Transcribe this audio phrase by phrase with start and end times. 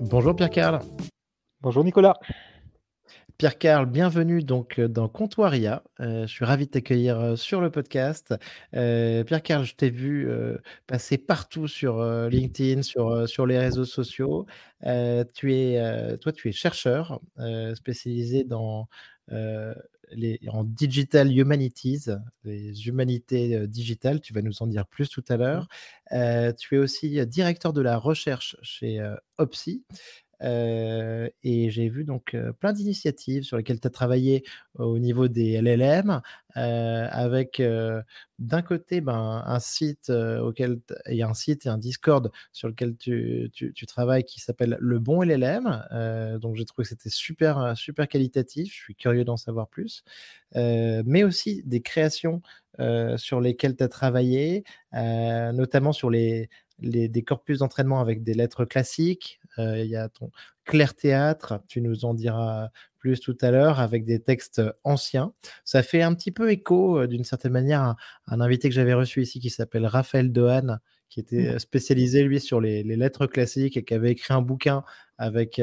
[0.00, 0.80] Bonjour Pierre-Carl.
[1.60, 2.14] Bonjour Nicolas.
[3.36, 5.82] Pierre-Carl, bienvenue donc euh, dans Comptoiria.
[6.00, 8.34] Euh, je suis ravi de t'accueillir euh, sur le podcast.
[8.72, 10.26] Pierre-Carl, je t'ai vu
[10.86, 14.46] passer partout sur LinkedIn, sur, sur les réseaux sociaux.
[15.34, 17.20] tu es, toi, tu es chercheur
[17.74, 18.88] spécialisé dans
[20.12, 22.06] les, en Digital Humanities,
[22.44, 24.20] les humanités digitales.
[24.20, 25.68] Tu vas nous en dire plus tout à l'heure.
[26.58, 29.00] tu es aussi directeur de la recherche chez
[29.38, 29.84] OPSI.
[30.42, 34.44] Euh, et j'ai vu donc plein d'initiatives sur lesquelles tu as travaillé
[34.78, 36.20] au niveau des LLM,
[36.54, 37.62] avec
[38.38, 42.68] d'un côté ben, un site auquel il y a un site et un Discord sur
[42.68, 46.38] lequel tu, tu, travailles qui s'appelle Le Bon LLM.
[46.40, 48.72] donc j'ai trouvé que c'était super, super qualitatif.
[48.72, 50.02] Je suis curieux d'en savoir plus.
[50.54, 52.42] mais aussi des créations
[53.16, 56.48] sur lesquelles tu as travaillé, notamment sur les,
[56.80, 60.30] les, des corpus d'entraînement avec des lettres classiques, il y a ton
[60.64, 65.32] Clair Théâtre, tu nous en diras plus tout à l'heure, avec des textes anciens.
[65.64, 67.96] Ça fait un petit peu écho, d'une certaine manière, à
[68.28, 70.76] un invité que j'avais reçu ici qui s'appelle Raphaël Dohan,
[71.08, 71.58] qui était mmh.
[71.58, 74.84] spécialisé, lui, sur les, lettres classiques et qui avait écrit un bouquin
[75.18, 75.60] avec,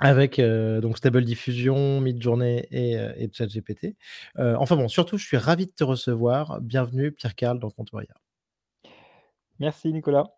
[0.00, 3.94] avec donc Stable Diffusion, Midjourney et, et ChatGPT.
[4.36, 6.60] enfin bon, surtout, je suis ravi de te recevoir.
[6.60, 8.14] Bienvenue, Pierre-Carl, dans Comptoria.
[9.60, 10.34] Merci, Nicolas.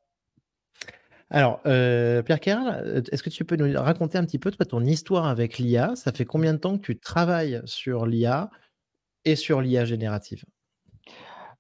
[1.31, 2.39] Alors, euh, Pierre
[2.85, 5.97] euh, est-ce que tu peux nous raconter un petit peu toi, ton histoire avec l'IA
[5.97, 8.51] Ça fait combien de temps que tu travailles sur l'IA
[9.25, 10.45] et sur l'IA générative?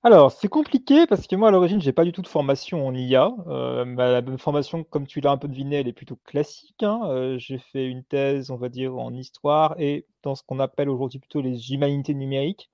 [0.05, 2.95] Alors, c'est compliqué parce que moi, à l'origine, j'ai pas du tout de formation en
[2.95, 3.29] IA.
[3.49, 6.85] Euh, ma formation, comme tu l'as un peu deviné, elle est plutôt classique.
[6.85, 7.35] Hein.
[7.39, 11.19] j'ai fait une thèse, on va dire, en histoire et dans ce qu'on appelle aujourd'hui
[11.19, 12.71] plutôt les humanités numériques.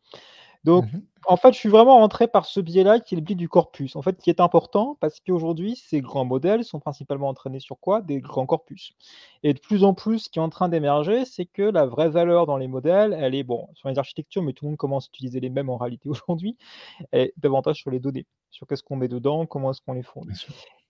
[0.65, 3.37] Donc, mmh en fait, je suis vraiment rentré par ce biais-là, qui est le biais
[3.37, 7.61] du corpus, en fait, qui est important parce qu'aujourd'hui, ces grands modèles sont principalement entraînés
[7.61, 8.03] sur quoi?
[8.03, 8.93] Des grands corpus.
[9.43, 12.09] Et de plus en plus, ce qui est en train d'émerger, c'est que la vraie
[12.09, 15.07] valeur dans les modèles, elle est, bon, sur les architectures, mais tout le monde commence
[15.07, 16.57] à utiliser les mêmes en réalité aujourd'hui,
[17.13, 20.35] et davantage sur les données, sur qu'est-ce qu'on met dedans, comment est-ce qu'on les fournit.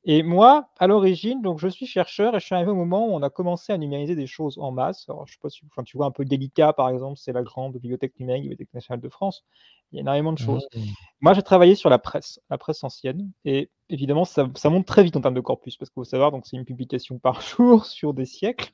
[0.05, 3.13] Et moi, à l'origine, donc je suis chercheur et je suis arrivé au moment où
[3.13, 5.09] on a commencé à numériser des choses en masse.
[5.09, 7.43] Alors, je sais pas si enfin, tu vois un peu délicat, par exemple, c'est la
[7.43, 9.45] grande bibliothèque numérique, Bibliothèque nationale de France.
[9.93, 10.67] Il y a énormément de choses.
[10.75, 10.81] Mmh.
[11.21, 13.31] Moi, j'ai travaillé sur la presse, la presse ancienne.
[13.45, 16.47] Et évidemment, ça, monte très vite en termes de corpus, parce qu'il faut savoir, donc
[16.47, 18.73] c'est une publication par jour sur des siècles.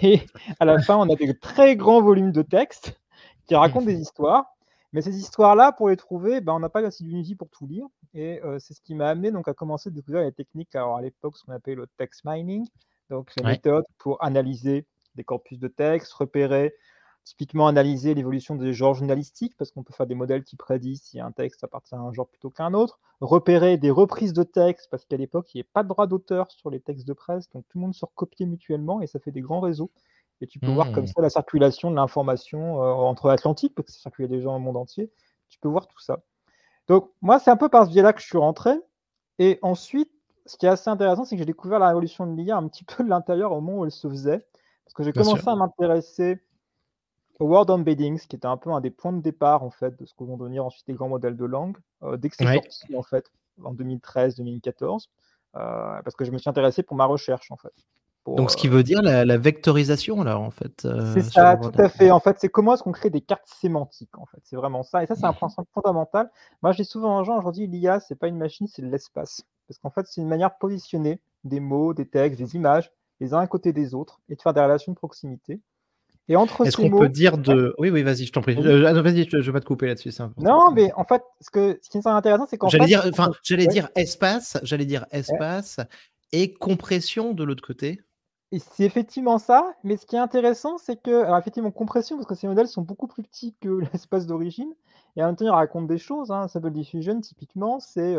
[0.00, 0.20] Et
[0.60, 3.00] à la fin, on a des très grands volumes de textes
[3.46, 4.44] qui racontent des histoires.
[4.92, 7.86] Mais ces histoires-là, pour les trouver, ben, on n'a pas assez d'unité pour tout lire.
[8.14, 11.02] Et c'est ce qui m'a amené donc, à commencer à découvrir les techniques, alors à
[11.02, 12.66] l'époque, ce qu'on appelait le text mining,
[13.10, 16.74] donc les méthodes pour analyser des corpus de texte, repérer,
[17.24, 21.20] typiquement analyser l'évolution des genres journalistiques, parce qu'on peut faire des modèles qui prédisent si
[21.20, 24.88] un texte appartient à un genre plutôt qu'à un autre, repérer des reprises de texte,
[24.90, 27.48] parce qu'à l'époque, il n'y avait pas de droit d'auteur sur les textes de presse,
[27.50, 29.90] donc tout le monde se recopiait mutuellement et ça fait des grands réseaux.
[30.40, 31.08] Et tu peux voir comme mmh.
[31.14, 34.76] ça la circulation de l'information entre l'Atlantique, parce que ça circulait déjà dans le monde
[34.76, 35.12] entier.
[35.48, 36.20] Tu peux voir tout ça.
[36.88, 38.72] Donc, moi, c'est un peu par ce biais-là que je suis rentré.
[39.38, 40.10] Et ensuite,
[40.46, 42.84] ce qui est assez intéressant, c'est que j'ai découvert la révolution de l'IA un petit
[42.84, 44.46] peu de l'intérieur au moment où elle se faisait.
[44.84, 46.42] Parce que j'ai commencé à m'intéresser
[47.38, 50.04] au word embeddings, qui était un peu un des points de départ, en fait, de
[50.04, 52.96] ce que vont devenir ensuite les grands modèles de langue, euh, dès que c'est sorti,
[52.96, 53.30] en fait,
[53.64, 55.08] en 2013-2014,
[55.56, 57.72] euh, parce que je me suis intéressé pour ma recherche, en fait.
[58.26, 60.84] Donc, ce qui veut dire la, vectorisation, là, en fait.
[60.84, 62.10] Euh, c'est ça, tout à fait.
[62.10, 64.38] En fait, c'est comment est-ce qu'on crée des cartes sémantiques, en fait.
[64.44, 65.02] C'est vraiment ça.
[65.02, 66.30] Et ça, c'est un principe fondamental.
[66.62, 69.42] Moi, je dis souvent aux gens, aujourd'hui, l'IA, c'est pas une machine, c'est l'espace.
[69.66, 73.34] Parce qu'en fait, c'est une manière de positionner des mots, des textes, des images, les
[73.34, 75.60] uns à côté des autres, et de faire des relations de proximité.
[76.28, 77.74] Et entre Est-ce qu'on peut dire de.
[77.78, 78.56] Oui, oui, vas-y, je t'en prie.
[78.56, 80.12] Euh, ah vas-y, je ne vais pas te couper là-dessus.
[80.38, 82.78] Non, mais en fait, ce, que, ce qui est intéressant, c'est qu'en fait.
[82.78, 83.10] Dire,
[83.42, 85.80] j'allais dire espace, j'allais dire espace
[86.30, 88.00] et compression de l'autre côté.
[88.52, 92.26] Et c'est effectivement ça, mais ce qui est intéressant, c'est que, alors effectivement, compression, parce
[92.26, 94.72] que ces modèles sont beaucoup plus petits que l'espace d'origine,
[95.16, 96.30] et en même temps, ils racontent des choses.
[96.30, 96.48] Hein.
[96.48, 98.16] Stable Diffusion, typiquement, c'est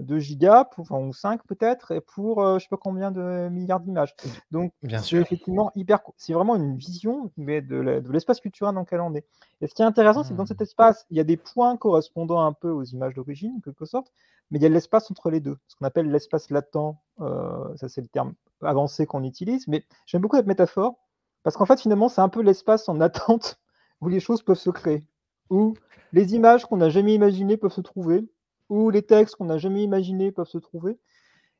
[0.00, 3.48] 2 gigas, pour, enfin, ou 5 peut-être, et pour je ne sais pas combien de
[3.50, 4.14] milliards d'images.
[4.50, 4.72] Donc,
[5.02, 6.00] c'est effectivement hyper.
[6.16, 9.24] C'est vraiment une vision mais de l'espace culturel dans lequel on est.
[9.60, 10.64] Et ce qui est intéressant, c'est que dans cet mmh.
[10.64, 14.12] espace, il y a des points correspondant un peu aux images d'origine, en quelque sorte,
[14.50, 16.96] mais il y a l'espace entre les deux, ce qu'on appelle l'espace latent.
[17.18, 20.96] ça, c'est le terme avancé qu'on utilise, mais j'aime beaucoup cette métaphore
[21.42, 23.60] parce qu'en fait, finalement, c'est un peu l'espace en attente
[24.00, 25.04] où les choses peuvent se créer,
[25.50, 25.74] où
[26.12, 28.28] les images qu'on n'a jamais imaginées peuvent se trouver,
[28.68, 30.98] où les textes qu'on n'a jamais imaginés peuvent se trouver.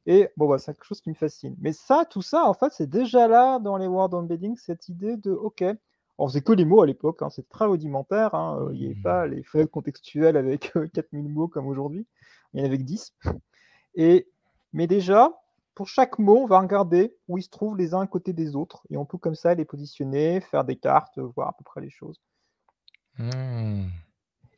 [0.07, 1.55] Et bon, bah, c'est quelque chose qui me fascine.
[1.61, 5.17] Mais ça, tout ça, en fait, c'est déjà là dans les word embedding, cette idée
[5.17, 5.65] de OK.
[6.17, 8.35] On faisait que les mots à l'époque, hein, c'est très rudimentaire.
[8.35, 12.07] Hein, il n'y avait pas les feuilles contextuelles avec 4000 mots comme aujourd'hui.
[12.53, 13.15] Il y en avait que 10.
[13.95, 14.29] Et,
[14.73, 15.33] mais déjà,
[15.75, 18.57] pour chaque mot, on va regarder où ils se trouvent les uns à côté des
[18.57, 21.81] autres et on peut comme ça les positionner, faire des cartes, voir à peu près
[21.81, 22.21] les choses.
[23.19, 23.87] Mmh.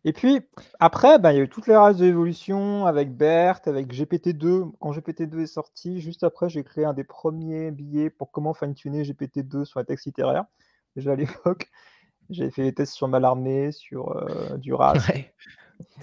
[0.05, 0.41] Et puis
[0.79, 4.73] après, bah, il y a eu toutes les races de l'évolution avec BERT, avec GPT-2.
[4.81, 9.03] Quand GPT-2 est sorti, juste après, j'ai créé un des premiers billets pour comment fine-tuner
[9.03, 10.47] GPT-2 sur les textes littéraires.
[10.97, 11.71] Déjà à l'époque,
[12.31, 14.94] j'avais fait des tests sur Malarmé, sur euh, Duras.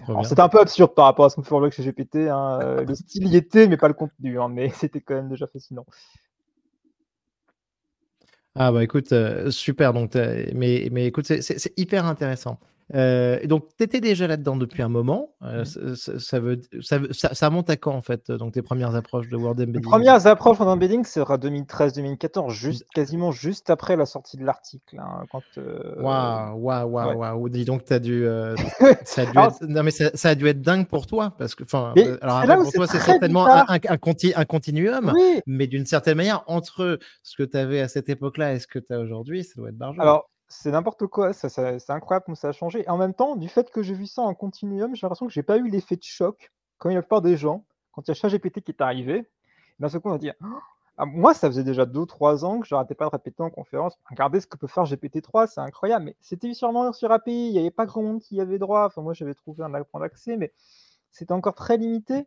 [0.07, 0.23] Ouais.
[0.23, 2.29] C'était un peu absurde par rapport à ce qu'on fait aujourd'hui chez GPT.
[2.29, 2.59] Hein.
[2.63, 4.39] Euh, le style y était, mais pas le contenu.
[4.39, 5.85] Hein, mais c'était quand même déjà fascinant.
[8.55, 9.93] Ah bah écoute, euh, super.
[9.93, 12.59] Donc, mais, mais écoute, c'est hyper intéressant.
[12.95, 15.33] Euh, donc, tu étais déjà là-dedans depuis un moment.
[15.43, 15.95] Euh, Mmh.
[15.95, 18.95] ça, ça, veut, ça, veut- ça, ça monte à quand, en fait, donc tes premières
[18.95, 19.81] approches de Word Les Embedding?
[19.81, 24.99] premières approches en embedding, ce sera 2013-2014, juste, quasiment juste après la sortie de l'article.
[24.99, 25.23] hein,
[25.57, 27.49] euh, Waouh, waouh, waouh.
[27.49, 28.55] Dis donc, t'as dû, euh,
[29.05, 29.67] ça a dû Alors, être...
[29.67, 31.33] Non, mais ça, a dû être dingue pour toi.
[31.37, 33.71] Parce que, enfin, euh, alors c'est après, pour c'est toi, c'est certainement un, bizarre.
[33.71, 35.11] un, un conti- un continuum.
[35.13, 38.67] Oui, Mais d'une certaine manière, entre ce que tu avais à cette époque-là et ce
[38.67, 42.35] que tu as aujourd'hui, ça doit être alors c'est n'importe quoi, ça, c'est incroyable comme
[42.35, 42.83] ça a changé.
[42.83, 45.33] Et en même temps, du fait que j'ai vu ça en continuum, j'ai l'impression que
[45.33, 48.13] j'ai pas eu l'effet de choc, comme la plupart des gens, quand il y a
[48.13, 49.29] ChatGPT qui est arrivé.
[49.79, 50.33] D'un seul coup, on va dire,
[50.97, 53.97] ah, moi, ça faisait déjà 2-3 ans que je n'arrêtais pas de répéter en conférence,
[54.09, 56.05] regardez ce que peut faire GPT-3, c'est incroyable.
[56.05, 58.85] Mais c'était sûrement sur API, il n'y avait pas grand monde qui avait droit.
[58.85, 60.53] Enfin, moi, j'avais trouvé un point d'accès, mais
[61.11, 62.25] c'était encore très limité.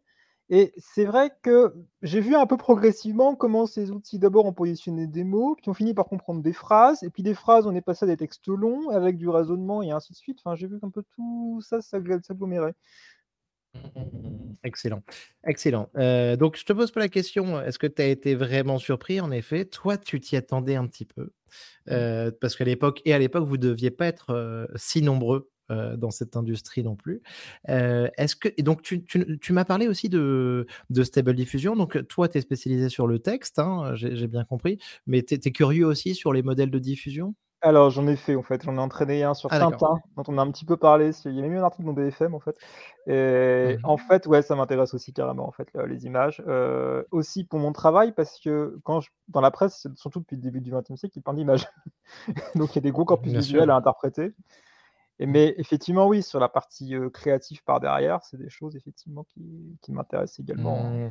[0.52, 5.06] Et c'est vrai que j'ai vu un peu progressivement comment ces outils d'abord ont positionné
[5.06, 7.80] des mots, puis ont fini par comprendre des phrases, et puis des phrases, on est
[7.80, 10.40] passé à des textes longs avec du raisonnement et ainsi de suite.
[10.44, 12.74] Enfin, j'ai vu qu'un peu tout ça s'agglomérait.
[14.64, 15.02] Excellent,
[15.46, 15.88] excellent.
[15.96, 19.20] Euh, donc, je te pose pas la question, est-ce que tu as été vraiment surpris?
[19.20, 21.30] En effet, toi, tu t'y attendais un petit peu.
[21.88, 25.50] Euh, parce qu'à l'époque, et à l'époque, vous ne deviez pas être euh, si nombreux
[25.70, 27.22] euh, dans cette industrie non plus.
[27.68, 31.76] Euh, est-ce que, et donc, tu, tu, tu m'as parlé aussi de, de Stable Diffusion.
[31.76, 35.50] Donc, toi, tu es spécialisé sur le texte, hein, j'ai bien compris, mais tu es,
[35.52, 37.34] curieux aussi sur les modèles de diffusion?
[37.62, 38.62] Alors, j'en ai fait, en fait.
[38.64, 41.10] J'en ai entraîné un sur Ah, Tintin, dont on a un petit peu parlé.
[41.26, 42.56] Il y a même eu un article dans BFM, en fait.
[43.06, 46.42] Et Mmh en fait, ouais, ça m'intéresse aussi carrément, en fait, là, les images.
[46.48, 50.42] Euh, aussi pour mon travail, parce que quand je, dans la presse, surtout depuis le
[50.42, 51.68] début du XXe siècle, il y a plein d'images.
[52.54, 53.72] Donc, il y a des gros corpus Bien visuels sûr.
[53.72, 54.32] à interpréter.
[55.26, 60.40] Mais effectivement, oui, sur la partie créative par derrière, c'est des choses, effectivement, qui, m'intéressent
[60.40, 60.86] également.
[60.86, 61.06] hein.
[61.06, 61.10] Mmh.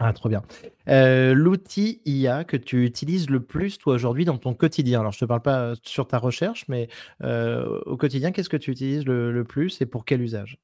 [0.00, 0.42] Ah, trop bien.
[0.88, 5.00] Euh, L'outil IA que tu utilises le plus, toi, aujourd'hui, dans ton quotidien?
[5.00, 6.88] Alors, je ne te parle pas sur ta recherche, mais
[7.20, 10.58] au quotidien, qu'est-ce que tu utilises le, plus et pour quel usage?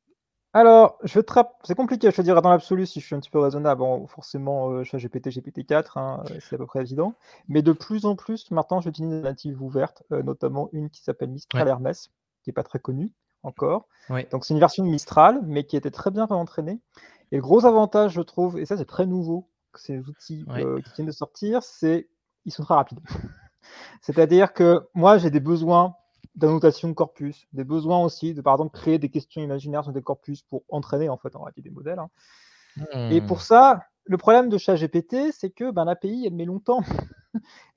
[0.54, 1.56] Alors, je te rapp...
[1.64, 3.80] c'est compliqué, je te dirais dans l'absolu, si je suis un petit peu raisonnable.
[3.80, 7.14] Bon, forcément, euh, je GPT, GPT-4, hein, c'est à peu près évident.
[7.48, 11.30] Mais de plus en plus, maintenant, j'utilise des natives ouvertes, euh, notamment une qui s'appelle
[11.30, 11.70] Mistral Ouais.
[11.70, 12.10] Hermès,
[12.42, 13.10] qui n'est pas très connue
[13.42, 13.88] encore.
[14.08, 14.28] Ouais.
[14.30, 16.80] Donc, c'est une version de Mistral, mais qui était très bien réentraînée.
[17.32, 20.64] Et le gros avantage, je trouve, et ça c'est très nouveau, que ces outils Ouais.
[20.64, 22.08] euh, qui viennent de sortir, c'est
[22.44, 23.00] ils sont très rapides.
[24.02, 25.96] C'est-à-dire que moi j'ai des besoins
[26.36, 30.02] d'annotation de corpus, des besoins aussi de par exemple créer des questions imaginaires sur des
[30.02, 31.98] corpus pour entraîner en fait en réalité des modèles.
[31.98, 32.10] hein.
[33.08, 33.20] Et Hmm.
[33.20, 36.80] pour ça, le problème de ChatGPT, c'est que ben, l'API elle met longtemps.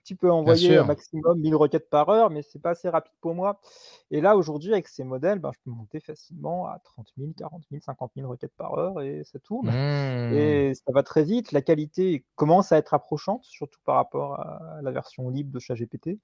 [0.03, 3.35] tu peux envoyer un maximum 1000 requêtes par heure, mais c'est pas assez rapide pour
[3.35, 3.59] moi.
[4.11, 7.63] Et là, aujourd'hui, avec ces modèles, ben, je peux monter facilement à 30 000, 40
[7.71, 9.75] 000, 50 000 requêtes par heure et ça tourne.
[10.19, 10.27] Hmm.
[10.29, 11.51] Et ça va très vite.
[11.53, 16.19] La qualité commence à être approchante, surtout par rapport à la version libre de ChatGPT.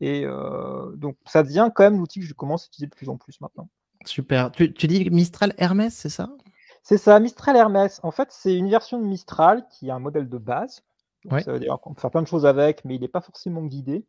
[0.00, 3.08] Et euh, donc, ça devient quand même l'outil que je commence à utiliser de plus
[3.08, 3.68] en plus maintenant.
[4.06, 4.50] Super.
[4.52, 6.30] Tu, tu dis Mistral Hermès, c'est ça?
[6.82, 8.00] C'est ça, Mistral Hermès.
[8.02, 10.82] En fait, c'est une version de Mistral qui a un modèle de base.
[11.24, 11.42] Donc, Ouais.
[11.42, 13.62] Ça veut dire qu'on peut faire plein de choses avec, mais il n'est pas forcément
[13.62, 14.06] guidé.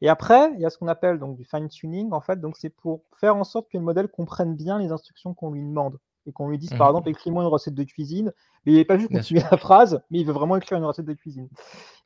[0.00, 2.12] Et après, il y a ce qu'on appelle donc du fine-tuning.
[2.12, 5.34] En fait, donc c'est pour faire en sorte que le modèle comprenne bien les instructions
[5.34, 6.90] qu'on lui demande et qu'on lui dise, par Mhm.
[6.96, 8.32] exemple, écris-moi une recette de cuisine.
[8.66, 11.06] Mais il n'est pas juste continuer la phrase, mais il veut vraiment écrire une recette
[11.06, 11.48] de cuisine.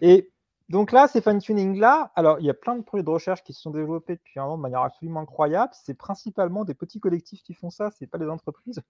[0.03, 0.31] Et
[0.73, 3.61] donc là, ces fine-tuning-là, alors il y a plein de projets de recherche qui se
[3.61, 5.71] sont développés depuis un an de manière absolument incroyable.
[5.75, 8.81] C'est principalement des petits collectifs qui font ça, c'est pas des entreprises.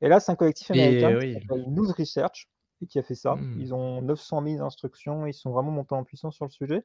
[0.00, 1.34] Et là, c'est un collectif américain oui.
[1.34, 2.48] qui s'appelle News Research
[2.80, 3.34] et qui a fait ça.
[3.34, 3.60] Hmm.
[3.60, 6.82] Ils ont 900 000 instructions, ils sont vraiment montés en puissance sur le sujet.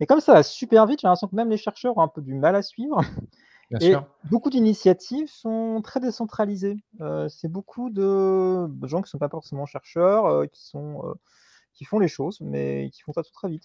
[0.00, 2.22] Mais comme ça va super vite, j'ai l'impression que même les chercheurs ont un peu
[2.22, 3.02] du mal à suivre.
[3.70, 4.06] Bien Et sûr.
[4.30, 6.78] beaucoup d'initiatives sont très décentralisées.
[7.02, 11.02] Euh, c'est beaucoup de de gens qui ne sont pas forcément chercheurs, euh, qui, sont,
[11.04, 11.14] euh,
[11.76, 13.64] qui font les choses, mais qui font ça tout très vite.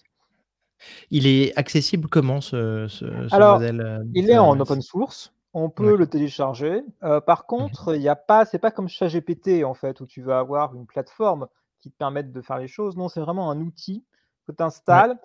[1.10, 5.32] Il est accessible comment ce, ce, ce Alors, modèle euh, Il est en open source.
[5.54, 6.82] On peut le télécharger.
[7.02, 10.22] Euh, par contre, il y a pas, c'est pas comme ChatGPT en fait où tu
[10.22, 11.46] vas avoir une plateforme
[11.80, 12.96] qui te permette de faire les choses.
[12.96, 14.04] Non, c'est vraiment un outil
[14.46, 14.66] que tu Ouais.
[14.66, 15.18] installes.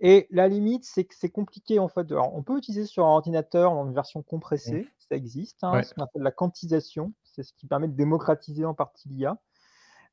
[0.00, 2.10] Et la limite, c'est que c'est compliqué en fait.
[2.12, 5.82] Alors, on peut utiliser sur un ordinateur dans une version compressée, ça existe, hein, Ouais.
[5.82, 7.12] ce qu'on appelle la quantisation.
[7.24, 9.36] C'est ce qui permet de démocratiser en partie l'IA.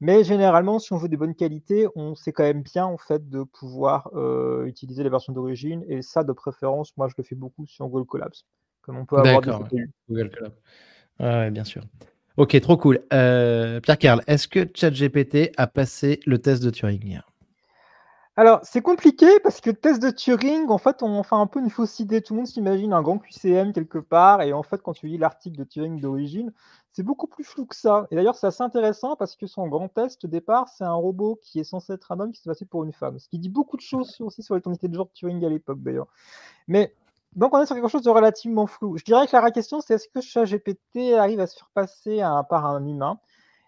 [0.02, 3.30] Mais généralement, si on veut des bonnes qualités, on c'est quand même bien en fait
[3.30, 7.36] de pouvoir, heu, utiliser les versions d'origine et ça de préférence, moi je le fais
[7.36, 8.34] beaucoup sur Google Colabs,
[8.82, 9.86] comme on peut avoir des ouais.
[10.10, 10.54] Google Colab.
[11.20, 11.84] Ouais, bien sûr.
[12.38, 13.02] OK, trop cool.
[13.14, 17.22] Heu, Pierre Karl, est-ce que ChatGPT a passé le test de Turing?
[18.38, 21.70] Alors, c'est compliqué parce que test de Turing, en fait, on fait un peu une
[21.70, 22.22] fausse idée.
[22.22, 25.18] Tout le monde s'imagine un grand QCM quelque part et en fait, quand tu lis
[25.18, 26.54] l'article de Turing d'origine,
[26.94, 28.08] c'est beaucoup plus flou que ça.
[28.12, 31.40] Et d'ailleurs, c'est assez intéressant parce que son grand test, au départ, c'est un robot
[31.42, 33.20] qui est censé être un homme qui s'est passé pour une femme.
[33.20, 35.82] Ce qui dit beaucoup de choses aussi sur l'éternité de genre de Turing à l'époque,
[35.82, 36.08] d'ailleurs.
[36.68, 36.96] Mais
[37.36, 38.98] donc, on est sur quelque chose de relativement flou.
[38.98, 42.22] Je dirais que la vraie question, c'est est-ce que ChatGPT arrive à se faire passer
[42.22, 43.20] un- par un humain?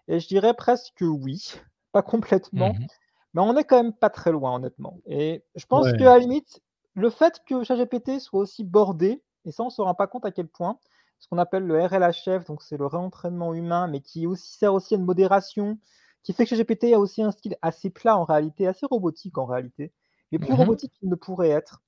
[0.08, 1.52] Et je dirais presque oui,
[1.92, 2.76] pas complètement.
[2.76, 2.88] Mmh
[3.34, 4.98] Mais on est quand même pas très loin, honnêtement.
[5.06, 6.62] Et je pense Ouais, qu'à la limite,
[6.94, 10.24] le fait que ChatGPT soit aussi bordé, et ça, on ne se rend pas compte
[10.24, 10.78] à quel point,
[11.24, 14.92] ce qu'on appelle le RLHF, donc c'est le réentraînement humain, mais qui aussi sert aussi
[14.92, 15.78] à une modération,
[16.22, 19.46] qui fait que ChatGPT a aussi un style assez plat en réalité, assez robotique en
[19.46, 19.90] réalité,
[20.30, 21.82] mais plus Mmh robotique qu'il ne pourrait être.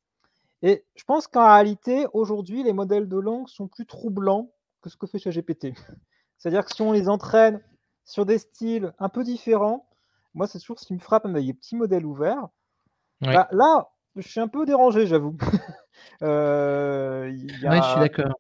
[0.63, 4.97] Et je pense qu'en réalité, aujourd'hui, les modèles de langue sont plus troublants que ce
[4.97, 5.75] que fait ChatGPT.
[6.39, 7.61] C'est-à-dire que si on les entraîne
[8.07, 9.87] sur des styles un peu différents,
[10.33, 12.49] moi, c'est toujours ce qui me frappe avec les petits modèles ouverts.
[13.21, 15.37] Bah, là, je suis un peu dérangé, j'avoue.
[16.23, 18.33] Il y Ouais, je suis a d'accord.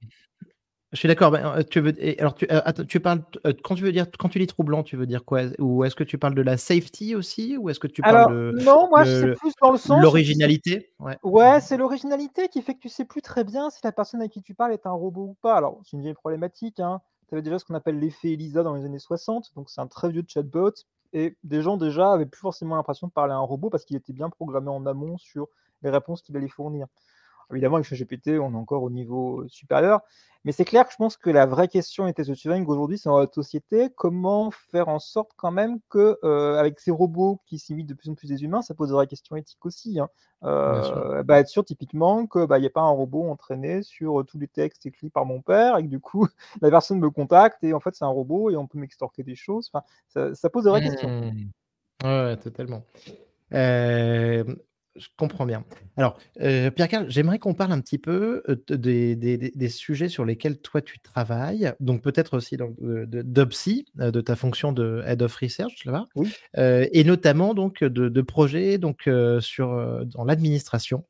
[0.92, 3.82] Je suis d'accord, heu, tu veux alors tu heu, attends, tu parles heu, quand tu
[3.82, 5.42] veux dire quand tu dis troublant, tu veux dire quoi?
[5.58, 7.56] Ou est-ce que tu parles de la safety aussi?
[7.56, 10.92] Ou est-ce que tu parles de non, moi, c'est plus dans le sens l'originalité?
[11.00, 11.18] Ouais.
[11.22, 14.20] ouais, Mmh c'est l'originalité qui fait que tu sais plus très bien si la personne
[14.20, 15.56] avec qui tu parles est un robot ou pas.
[15.56, 17.00] Alors, c'est une vieille problématique, hein.
[17.28, 19.88] Tu avais déjà ce qu'on appelle l'effet ELISA dans les années 60, donc c'est un
[19.88, 20.70] très vieux chatbot
[21.12, 23.96] et des gens déjà avaient plus forcément l'impression de parler à un robot parce qu'il
[23.96, 25.48] était bien programmé en amont sur
[25.82, 26.86] les réponses qu'il allait fournir.
[27.52, 30.00] Évidemment, avec ChatGPT, on est encore au niveau, heu, supérieur.
[30.44, 33.08] Mais c'est clair que je pense que la vraie question était de Turing aujourd'hui, c'est
[33.08, 37.58] dans notre société, comment faire en sorte quand même que, heu, avec ces robots qui
[37.58, 40.08] s'imitent de plus en plus des humains, ça pose de vraies questions éthiques aussi, hein.
[40.44, 44.24] Heu, bah, être sûr typiquement que, bah, il y ait pas un robot entraîné sur,
[44.24, 46.28] tous les textes écrits par mon père et que du coup,
[46.62, 49.34] la personne me contacte et en fait, c'est un robot et on peut m'extorquer des
[49.34, 49.70] choses.
[49.72, 51.08] Enfin, ça ça pose de vraies questions.
[51.08, 52.04] Mmh.
[52.04, 52.82] Ouais, ouais, totalement.
[53.50, 54.56] Hem,
[54.98, 55.64] je comprends bien.
[55.96, 59.68] Alors, heu, Pierre Karl, j'aimerais qu'on parle un petit peu, de des des des des
[59.68, 65.02] sujets sur lesquels toi tu travailles, donc peut-être aussi donc de de ta fonction de
[65.06, 66.32] Head of Research là-bas, Oui.
[66.56, 69.08] et notamment donc de de projets donc,
[69.40, 71.04] sur, dans l'administration.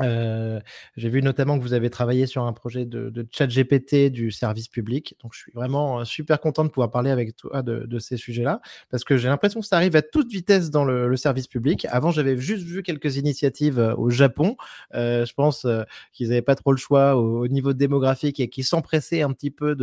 [0.00, 4.68] J'ai vu notamment que vous avez travaillé sur un projet de de ChatGPT du service
[4.68, 8.60] public, donc je suis vraiment, super content de pouvoir parler avec toi de ces sujets-là,
[8.90, 11.86] parce que j'ai l'impression que ça arrive à toute vitesse dans le service public.
[11.90, 14.56] Avant, j'avais juste vu quelques initiatives, au Japon,
[14.92, 15.66] je pense,
[16.12, 19.50] qu'ils avaient pas trop le choix au au niveau démographique et qu'ils s'empressaient un petit
[19.50, 19.74] peu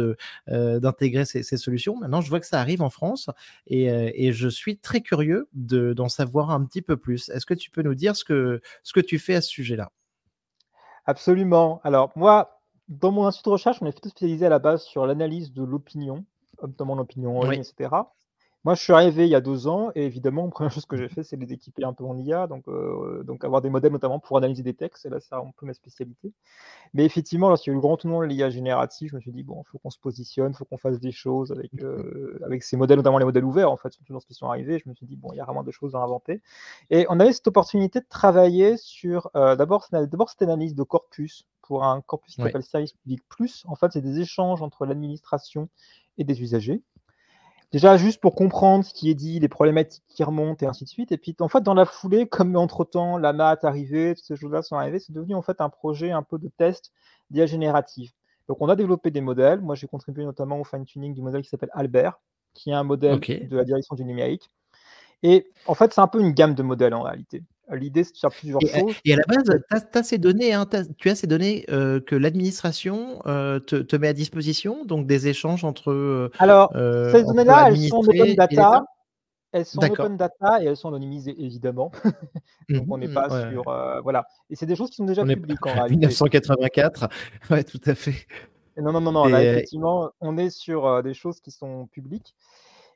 [0.48, 1.98] d'intégrer ces solutions.
[2.00, 3.30] Maintenant, je vois que ça arrive en France
[3.68, 7.30] et je suis très curieux de d'en savoir un petit peu plus.
[7.30, 9.92] Est-ce que tu peux nous dire ce que ce que tu fais à ce sujet-là?
[11.06, 11.82] Absolument.
[11.84, 15.06] Alors moi, dans mon institut de recherche, on est plutôt spécialisé à la base sur
[15.06, 16.26] l'analyse de l'opinion,
[16.62, 17.60] notamment l'opinion en ligne, Oui.
[17.60, 18.14] et cetera.
[18.66, 21.08] Moi, je suis arrivé il y a 2 ans et évidemment, première chose que j'ai
[21.08, 24.20] fait, c'est les équiper un peu en IA, donc heu, donc avoir des modèles notamment
[24.20, 26.34] pour analyser des textes et là, c'est un peu ma spécialité.
[26.94, 29.32] Mais effectivement, lorsqu'il y a eu le grand tournant de l'IA générative, je me suis
[29.34, 32.40] dit: «Bon, il faut qu'on se positionne, il faut qu'on fasse des choses avec, heu,
[32.46, 34.80] avec ces modèles», notamment les modèles ouverts, en fait, surtout lorsqu'ils sont arrivés.
[34.80, 36.42] Je me suis dit: «Bon, il y a vraiment des choses à inventer»
[36.92, 41.84] et on avait cette opportunité de travailler sur, heu, d'abord cette analyse de corpus pour
[41.86, 42.42] un corpus qui Oui.
[42.42, 43.64] s'appelle Service Public Plus.
[43.68, 45.70] En fait, c'est des échanges entre l'administration
[46.18, 46.84] et des usagers.
[47.72, 50.90] Déjà, juste pour comprendre ce qui est dit, les problématiques qui remontent et ainsi de
[50.90, 51.12] suite.
[51.12, 54.36] Et puis, en fait, dans la foulée, comme entre-temps, la maths est arrivée, toutes ces
[54.36, 56.92] choses-là sont arrivées, c'est devenu en fait un projet un peu de test
[57.30, 58.12] d'IA générative.
[58.48, 59.62] Donc, on a développé des modèles.
[59.62, 62.20] Moi, j'ai contribué notamment au fine-tuning du modèle qui s'appelle Albert,
[62.54, 64.50] qui est un modèle de la direction du numérique.
[65.24, 67.44] Et en fait, c'est un peu une gamme de modèles en réalité.
[67.72, 68.94] L'idée, c'est de faire plusieurs Et à choses.
[69.04, 69.60] et à la base,
[69.92, 73.78] tu as ces données, hein, tu tu as ces données, heu, que l'administration, heu, te
[73.78, 78.36] te met à disposition, donc des échanges entre, Alors, ces données-là, elles sont en open
[78.36, 78.86] data.
[79.52, 81.92] Elles sont open data et elles sont anonymisées, évidemment.
[82.70, 83.14] Mmh Donc on n'est mh.
[83.14, 83.64] pas Ouais, sur,
[84.04, 85.96] voilà et c'est des choses qui sont déjà On est pas publiques en réalité.
[85.96, 87.08] 1984.
[87.50, 88.28] Ouais, tout à fait
[88.78, 92.36] Non, non, non, non, là effectivement, on est sur, des choses qui sont publiques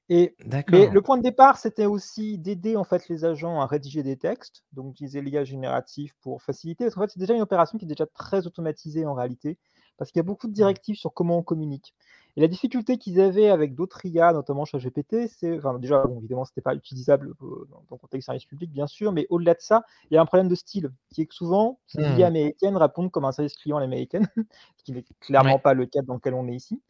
[0.10, 0.36] et
[0.68, 4.18] mais le point de départ, c'était aussi d'aider en fait les agents à rédiger des
[4.18, 6.86] textes, donc utiliser l'IA générative pour faciliter.
[6.86, 9.58] Parce qu'en fait, c'est déjà une opération qui est déjà très automatisée en réalité,
[9.98, 10.76] parce qu'il y a beaucoup de Mmh.
[10.76, 11.96] directives sur comment on communique.
[12.38, 16.46] Et la difficulté qu'ils avaient avec d'autres IA, notamment ChatGPT, c'est enfin déjà, bon, évidemment,
[16.46, 19.84] c'était pas utilisable, heu, dans le contexte service public, bien sûr, mais au-delà de ça,
[20.12, 22.30] il y a un problème de style, qui est que souvent, ces IA Mmh.
[22.30, 24.28] américaines répondent comme un service client à l'américaine,
[24.78, 25.06] ce qui n'est
[25.38, 25.56] Ouais.
[25.56, 26.82] clairement pas le cas dans lequel on est ici.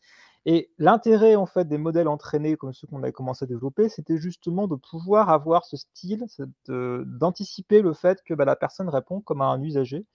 [0.45, 4.17] Et l'intérêt en fait des modèles entraînés comme ceux qu'on a commencé à développer, c'était
[4.17, 6.25] justement de pouvoir avoir ce style,
[6.67, 10.05] d'anticiper le fait que bah, la personne répond comme un usager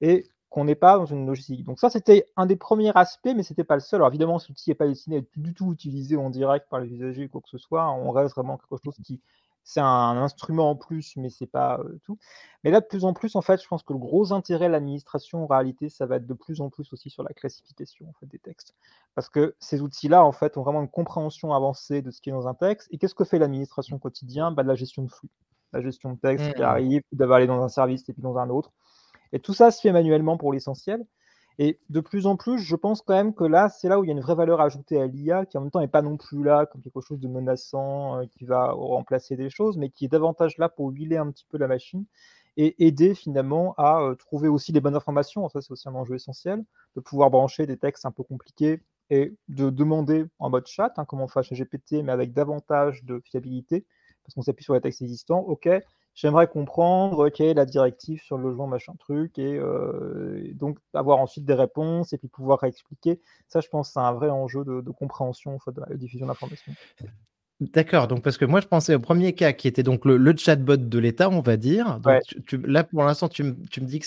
[0.00, 1.64] et qu'on n'est pas dans une logistique.
[1.64, 3.98] Donc ça, c'était un des premiers aspects, mais ce n'était pas le seul.
[3.98, 6.78] Alors évidemment, ce outil n'est pas destiné à être du tout utilisé en direct par
[6.78, 7.90] les usagers ou quoi que ce soit.
[7.90, 9.20] On reste vraiment quelque chose qui
[9.64, 12.18] c'est un instrument en plus, mais c'est pas tout.
[12.62, 14.72] Mais là, de plus en plus, en fait, je pense que le gros intérêt de
[14.72, 18.12] l'administration, en réalité, ça va être de plus en plus aussi sur la classification en
[18.12, 18.74] fait, des textes.
[19.14, 22.32] Parce que ces outils-là, en fait, ont vraiment une compréhension avancée de ce qui est
[22.32, 22.88] dans un texte.
[22.92, 24.50] Et qu'est-ce que fait l'administration quotidien?
[24.50, 25.30] Bah, De la gestion de flux.
[25.72, 26.64] La gestion de texte qui mmh.
[26.64, 28.70] arrive, qui doit aller dans un service et puis dans un autre.
[29.32, 31.04] Et tout ça se fait manuellement pour l'essentiel.
[31.58, 34.08] Et de plus en plus, je pense quand même que là, c'est là où il
[34.08, 36.16] y a une vraie valeur ajoutée à l'IA, qui en même temps n'est pas non
[36.16, 40.06] plus là comme quelque chose de menaçant, euh, qui va remplacer des choses, mais qui
[40.06, 42.04] est davantage là pour huiler un petit peu la machine
[42.56, 45.48] et aider finalement à euh, trouver aussi des bonnes informations.
[45.48, 46.64] Ça, c'est aussi un enjeu essentiel,
[46.96, 48.80] de pouvoir brancher des textes un peu compliqués
[49.10, 53.04] et de demander en mode chat, hein, comme on fait chez GPT, mais avec davantage
[53.04, 53.84] de fiabilité,
[54.24, 55.40] parce qu'on s'appuie sur les textes existants.
[55.40, 55.68] OK,
[56.14, 61.18] j'aimerais comprendre quelle est la directive sur le logement, machin truc, euh, et, donc avoir
[61.18, 63.20] ensuite des réponses et puis pouvoir réexpliquer.
[63.48, 66.72] Ça, je pense, c'est un vrai enjeu de, compréhension de la diffusion d'informations.
[67.60, 70.76] D'accord, donc parce que moi je pensais au premier cas qui était donc le, chatbot
[70.76, 72.00] de l'État, on va dire.
[72.64, 74.06] là pour l'instant, tu, me dis que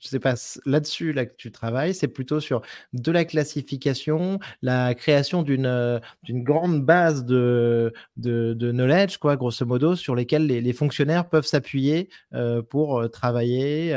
[0.00, 0.34] c'est pas
[0.64, 2.62] là-dessus là que tu travailles, c'est plutôt sur
[2.94, 5.98] de la classification, la création d'une euh,
[6.30, 12.62] grande base de, de, knowledge, quoi, grosso modo, sur lesquelles les, fonctionnaires peuvent s'appuyer euh,
[12.62, 13.90] pour euh, travailler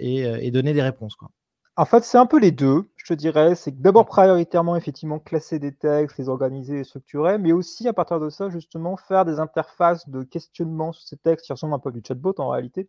[0.00, 1.30] et, et, donner des réponses, quoi.
[1.76, 3.54] En fait, c'est un peu les deux, je te dirais.
[3.54, 8.20] C'est d'abord prioritairement, effectivement, classer des textes, les organiser et structurer, mais aussi à partir
[8.20, 11.88] de ça, justement, faire des interfaces de questionnement sur ces textes qui ressemblent un peu
[11.88, 12.88] à du chatbot en réalité,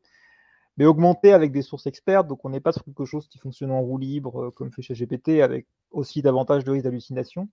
[0.78, 2.28] mais augmenter avec des sources expertes.
[2.28, 4.81] Donc, on n'est pas sur quelque chose qui fonctionne en roue libre, euh, comme fait
[4.81, 7.50] chez GPT, avec aussi davantage de risques d'hallucination,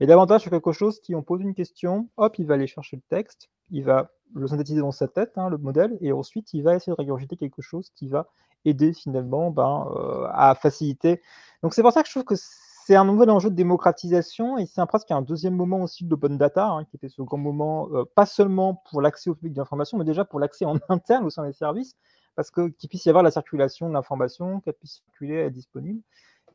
[0.00, 2.96] mais davantage sur quelque chose qui, on pose une question, hop, il va aller chercher
[2.96, 6.62] le texte, il va le synthétiser dans sa tête, hein, le modèle, et ensuite, il
[6.62, 8.28] va essayer de régurgiter quelque chose qui va
[8.64, 11.22] aider finalement ben, euh, à faciliter.
[11.62, 14.66] Donc c'est pour ça que je trouve que c'est un nouvel enjeu de démocratisation et
[14.66, 17.88] c'est presque un deuxième moment aussi de l'open data, hein, qui était ce grand moment,
[17.92, 21.30] euh, pas seulement pour l'accès au public d'information, mais déjà pour l'accès en interne au
[21.30, 21.96] sein des services,
[22.36, 26.00] parce que qu'il puisse y avoir la circulation de l'information, qu'elle puisse circuler, être disponible.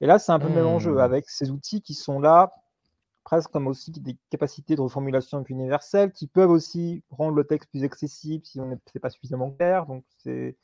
[0.02, 1.00] Et là, c'est un peu le même enjeu, mmh.
[1.00, 2.54] avec ces outils qui sont là,
[3.26, 7.84] presque comme aussi des capacités de reformulation universelles, qui peuvent aussi rendre le texte plus
[7.84, 9.86] accessible si on n'est pas suffisamment clair.
[9.88, 10.56] Donc c'est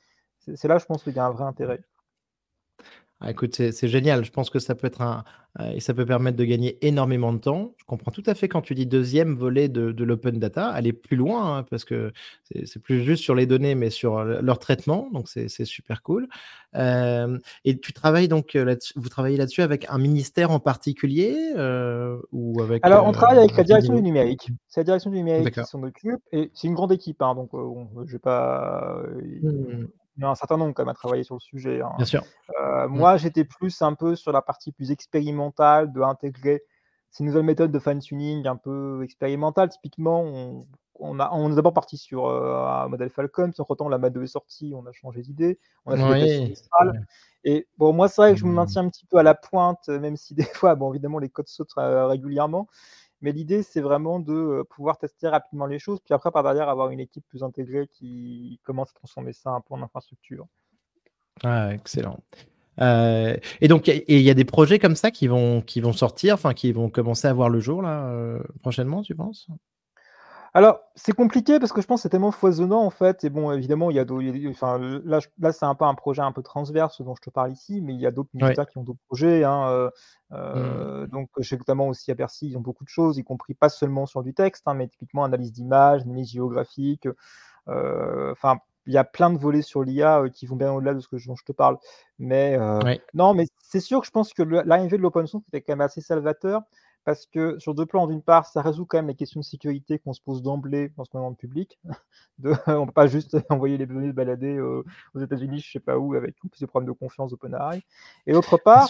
[0.63, 1.83] là, je pense qu'il y a un vrai intérêt.
[3.23, 4.25] Ah, écoute, c'est génial.
[4.25, 5.23] Je pense que ça peut être un,
[5.59, 7.73] euh, et ça peut permettre de gagner énormément de temps.
[7.77, 11.17] Je comprends tout à fait quand tu dis deuxième volet de, l'open data, aller plus
[11.17, 12.13] loin, hein, parce que
[12.65, 15.09] c'est plus juste sur les données, mais sur leur traitement.
[15.13, 16.27] Donc, c'est super cool.
[16.75, 21.35] Euh, et tu travailles donc, euh, vous travaillez là-dessus avec un ministère en particulier
[22.31, 24.49] ou avec, Alors, on travaille avec la direction du numérique.
[24.67, 26.21] C'est la direction du numérique qui s'en occupe.
[26.31, 27.21] Et c'est une grande équipe.
[27.21, 29.03] Hein, donc, je vais pas.
[29.43, 29.85] Mmh
[30.17, 31.81] il y a un certain nombre quand même à travailler sur le sujet.
[31.81, 31.93] Hein.
[31.97, 32.23] Bien sûr.
[32.59, 32.91] Euh, mmh.
[32.91, 36.63] Moi, j'étais plus un peu sur la partie plus expérimentale, de intégrer
[37.09, 39.69] ces nouvelles méthodes de fine-tuning un peu expérimentales.
[39.69, 43.89] Typiquement, on, on, a, on est d'abord parti sur euh, un modèle Falcon, puis entre-temps,
[43.89, 46.53] la MAD 2 est sortie, on a changé d'idée, on a fait
[47.43, 48.55] Et bon, moi, c'est vrai que je me mmh.
[48.55, 51.47] maintiens un petit peu à la pointe, même si des fois, bon, évidemment, les codes
[51.47, 52.67] sautent euh, régulièrement.
[53.21, 56.89] Mais l'idée, c'est vraiment de pouvoir tester rapidement les choses, puis après, par derrière, avoir
[56.89, 60.47] une équipe plus intégrée qui commence à transformer ça un peu en infrastructure.
[61.43, 62.19] Ah, excellent.
[62.79, 66.53] et donc, il y a des projets comme ça qui vont, qui vont sortir, enfin,
[66.53, 69.47] qui vont commencer à voir le jour là, prochainement, tu penses?
[70.53, 73.23] Alors, c'est compliqué parce que je pense que c'est tellement foisonnant en fait.
[73.23, 74.25] Et bon, évidemment, il y a d'autres.
[74.49, 77.53] Enfin, là, là c'est un peu un projet un peu transverse dont je te parle
[77.53, 79.45] ici, mais il y a d'autres ministères qui ont d'autres projets.
[79.45, 79.89] Hein, euh,
[80.33, 81.07] euh, mmh.
[81.07, 84.05] Donc, chez notamment aussi à Bercy, ils ont beaucoup de choses, y compris pas seulement
[84.05, 87.07] sur du texte, hein, mais typiquement analyse d'images, analyse géographique.
[87.69, 90.99] Euh, enfin, il y a plein de volets sur l'IA qui vont bien au-delà de
[90.99, 91.77] ce que dont je te parle.
[92.19, 92.57] Mais
[93.13, 95.81] non, mais c'est sûr que je pense que l'arrivée de l'open source était quand même
[95.81, 96.63] assez salvateur
[97.03, 99.99] parce que sur deux plans, d'une part, ça résout quand même les questions de sécurité
[99.99, 101.79] qu'on se pose d'emblée dans ce moment public.
[102.39, 104.83] De, on ne peut pas juste envoyer les données balader euh,
[105.13, 107.83] aux États-Unis, je ne sais pas où, avec tous ces problèmes de confiance OpenAI.
[108.25, 108.89] Et d'autre part,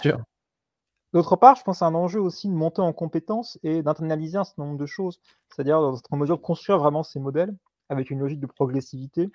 [1.12, 4.44] D'autre part, je pense à un enjeu aussi de monter en compétences et d'internaliser un
[4.44, 5.20] certain nombre de choses,
[5.50, 5.78] c'est-à-dire
[6.10, 7.54] en mesure de construire vraiment ces modèles
[7.90, 9.30] avec une logique de progressivité,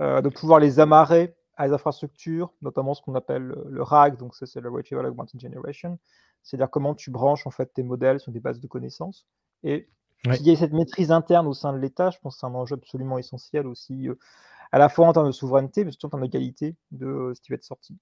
[0.00, 4.34] euh, de pouvoir les amarrer à les infrastructures, notamment ce qu'on appelle le RAG, donc
[4.34, 5.98] c'est le Retrieval Augmented Generation,
[6.42, 9.26] c'est-à-dire comment tu branches en fait tes modèles sur des bases de connaissances.
[9.64, 9.88] Et
[10.22, 12.54] qu'il y ait cette maîtrise interne au sein de l'État, je pense que c'est un
[12.54, 14.18] enjeu absolument essentiel aussi, euh,
[14.70, 17.34] à la fois en termes de souveraineté, mais surtout en termes de qualité de euh,
[17.34, 17.96] ce qui va être sorti.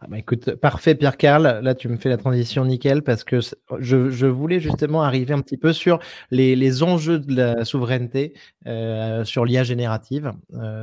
[0.00, 3.38] Ah bah, écoute, parfait Pierre-Carl, là tu me fais la transition nickel parce que
[3.78, 6.00] je, je, voulais justement arriver un petit peu sur
[6.32, 8.34] les, les enjeux de la souveraineté
[8.66, 10.32] euh, sur l'IA générative,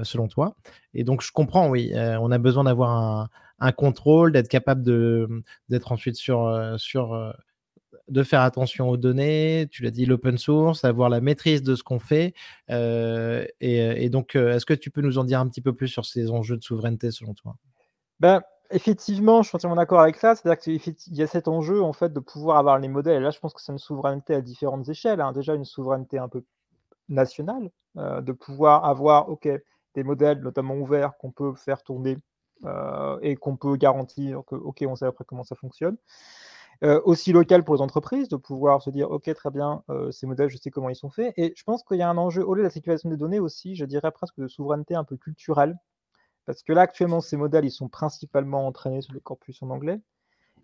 [0.04, 0.56] selon toi.
[0.94, 3.30] Et donc je comprends, oui, on a besoin d'avoir un,
[3.62, 5.28] un, contrôle, d'être capable de
[5.70, 7.32] d'être ensuite sur, euh, sur euh,
[8.10, 11.84] de faire attention aux données, tu l'as dit, l'open source, avoir la maîtrise de ce
[11.84, 12.34] qu'on fait.
[12.70, 16.06] Et, et, donc, est-ce que tu peux nous en dire un petit peu plus sur
[16.06, 17.56] ces enjeux de souveraineté selon toi?
[18.20, 18.42] Ben,
[18.74, 20.36] Effectivement, je suis entièrement d'accord avec ça.
[20.36, 23.22] C'est-à-dire qu'il y a cet enjeu en fait de pouvoir avoir les modèles.
[23.22, 25.20] Là, je pense que c'est une souveraineté à différentes échelles.
[25.20, 25.34] Hein.
[25.34, 26.44] Déjà, une souveraineté un peu
[27.10, 29.50] nationale, euh, de pouvoir avoir ok
[29.96, 32.18] des modèles notamment ouverts qu'on peut faire tourner euh,
[33.22, 35.98] et qu'on peut garantir que ok on sait après comment ça fonctionne.
[36.84, 40.50] Euh, aussi local pour les entreprises, de pouvoir se dire ok très bien ces modèles
[40.50, 41.34] je sais comment ils sont faits.
[41.38, 43.40] Et je pense qu'il y a un enjeu au lieu de la sécurisation des données
[43.40, 45.78] aussi, je dirais presque de souveraineté un peu culturelle
[46.46, 50.02] parce que là, actuellement, ces modèles, ils sont principalement entraînés sur les corpus en anglais.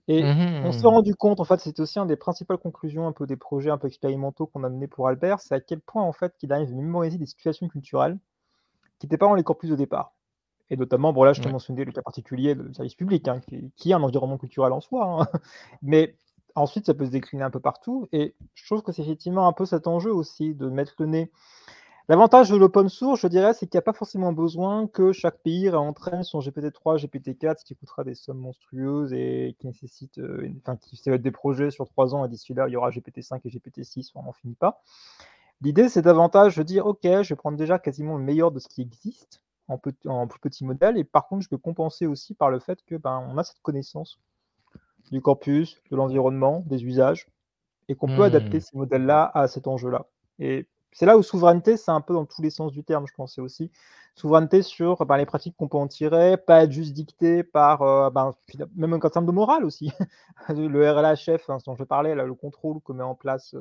[0.10, 3.12] Et mmh on s'est rendu compte, en fait, c'est aussi une des principales conclusions un
[3.12, 6.04] peu des projets un peu expérimentaux qu'on a menés pour Albert, c'est à quel point,
[6.04, 8.18] en fait, qu'il arrive à mémoriser des situations culturelles
[9.00, 10.14] qui n'étaient pas dans les corpus de départ.
[10.70, 13.42] Et notamment, bon là, je te mentionnais le cas particulier du service public, hein,
[13.76, 15.06] qui, est un environnement culturel en soi.
[15.06, 15.40] Hein.
[15.82, 16.16] Mais
[16.56, 18.08] ensuite, ça peut se décliner un peu partout.
[18.12, 21.32] Et je trouve que c'est effectivement un peu cet enjeu aussi de mettre le nez
[22.10, 25.40] L'avantage de l'open source, je dirais, c'est qu'il n'y a pas forcément besoin que chaque
[25.40, 30.50] pays réentraîne son GPT-3, GPT-4, ce qui coûtera des sommes monstrueuses et qui nécessite, euh,
[30.62, 32.92] enfin, qui va être des projets sur trois ans et d'ici là, il y aura
[32.92, 34.82] GPT-5 et GPT-6, on n'en finit pas.
[35.60, 38.70] L'idée, c'est davantage de dire, OK, je vais prendre déjà quasiment le meilleur de ce
[38.70, 42.50] qui existe en, en plus petit modèle, et par contre, je peux compenser aussi par
[42.50, 44.20] le fait que ben, on a cette connaissance
[45.12, 47.28] du corpus, de l'environnement, des usages,
[47.88, 48.62] et qu'on peut adapter mmh.
[48.62, 50.06] ces modèles-là à cet enjeu-là.
[50.40, 53.14] Et c'est là où souveraineté, c'est un peu dans tous les sens du terme, je
[53.14, 53.38] pense.
[53.40, 53.72] aussi
[54.18, 58.10] souveraineté sur ben, les pratiques qu'on peut en tirer, pas être juste dicté par, euh,
[58.10, 58.34] ben,
[58.76, 59.92] même en termes de morale aussi.
[60.50, 63.56] le RLHF, hein, dont je parlais, là, le contrôle qu'on met en place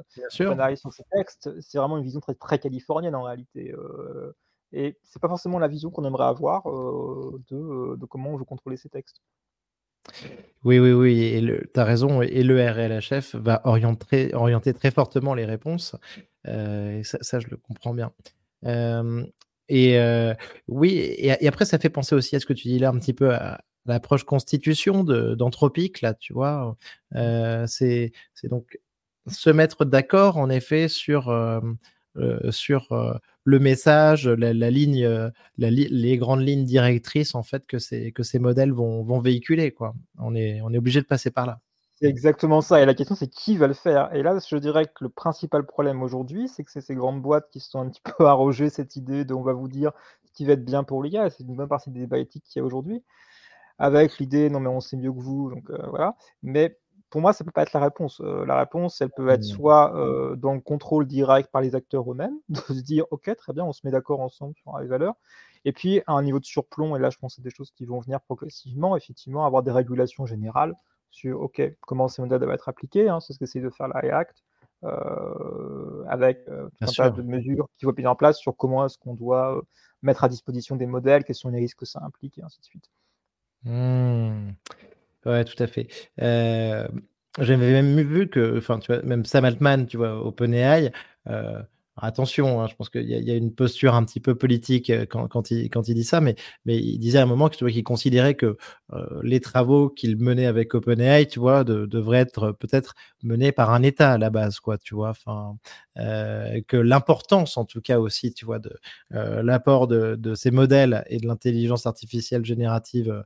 [0.76, 3.72] sur ces textes, c'est vraiment une vision très, très californienne en réalité.
[3.72, 4.34] Euh,
[4.76, 8.44] et c'est pas forcément la vision qu'on aimerait avoir euh, de, de, comment on veut
[8.44, 9.22] contrôler ces textes.
[10.64, 15.46] Oui, oui, oui, tu as raison, et le RLHF va orienter, orienter très fortement les
[15.46, 15.96] réponses.
[16.46, 18.12] Euh, et ça, je le comprends bien.
[19.68, 19.98] et
[20.68, 23.14] oui, et, après, ça fait penser aussi à ce que tu dis là un petit
[23.14, 26.76] peu à, l'approche constitution d'anthropique, là, tu vois.
[27.66, 28.12] c'est
[28.44, 28.78] donc
[29.26, 31.32] se mettre d'accord, en effet, sur,
[32.50, 38.40] sur le message, la, ligne, les grandes lignes directrices, en fait, que ces, que ces
[38.40, 39.94] modèles vont, vont véhiculer, quoi.
[40.18, 41.61] On est, on est obligé de passer par là.
[41.98, 42.82] C'est exactement ça.
[42.82, 44.12] Et la question, c'est qui va le faire?
[44.14, 47.48] Et là, je dirais que le principal problème aujourd'hui, c'est que c'est ces grandes boîtes
[47.50, 49.92] qui se sont un petit peu arrogées cette idée de on va vous dire
[50.24, 51.30] ce qui va être bien pour l'IA.
[51.30, 53.04] C'est une bonne partie des débats éthiques qu'il y a aujourd'hui.
[53.78, 55.50] Avec l'idée, non, mais on sait mieux que vous.
[55.50, 56.16] Donc euh, voilà.
[56.42, 56.76] Mais
[57.10, 58.20] pour moi, ça ne peut pas être la réponse.
[58.20, 59.54] Euh, la réponse, elle peut être mmh.
[59.54, 63.52] soit euh, dans le contrôle direct par les acteurs eux-mêmes, de se dire, OK, très
[63.52, 65.14] bien, on se met d'accord ensemble sur les valeurs.
[65.64, 67.72] Et puis, à un niveau de surplomb, et là, je pense que c'est des choses
[67.72, 70.74] qui vont venir progressivement, effectivement, avoir des régulations générales
[71.10, 73.08] sur OK, comment ces modèles doivent être appliqués.
[73.08, 74.44] Hein, c'est ce qu'essaie de faire la React,
[74.84, 78.84] euh, avec euh, un tas de mesures qui vont être mises en place sur comment
[78.84, 79.60] est-ce qu'on doit
[80.02, 82.64] mettre à disposition des modèles, quels sont les risques que ça implique, et ainsi de
[82.64, 82.90] suite.
[83.64, 84.50] Mmh.
[85.26, 85.88] Ouais, tout à fait.
[87.38, 90.92] J'avais même vu que, enfin, tu vois, même Sam Altman, tu vois, OpenAI,
[91.96, 95.50] attention, hein, je pense qu'il y, a une posture un petit peu politique euh, quand,
[95.50, 98.56] il, dit ça, mais, il disait à un moment qu'il considérait que
[98.92, 103.82] euh, les travaux qu'il menait avec OpenAI, tu vois, devraient être peut-être menés par un
[103.82, 105.14] État à la base, quoi, tu vois,
[105.96, 108.76] euh, que l'importance, en tout cas aussi, tu vois, de
[109.11, 113.24] l'apport de, ces modèles et de l'intelligence artificielle générative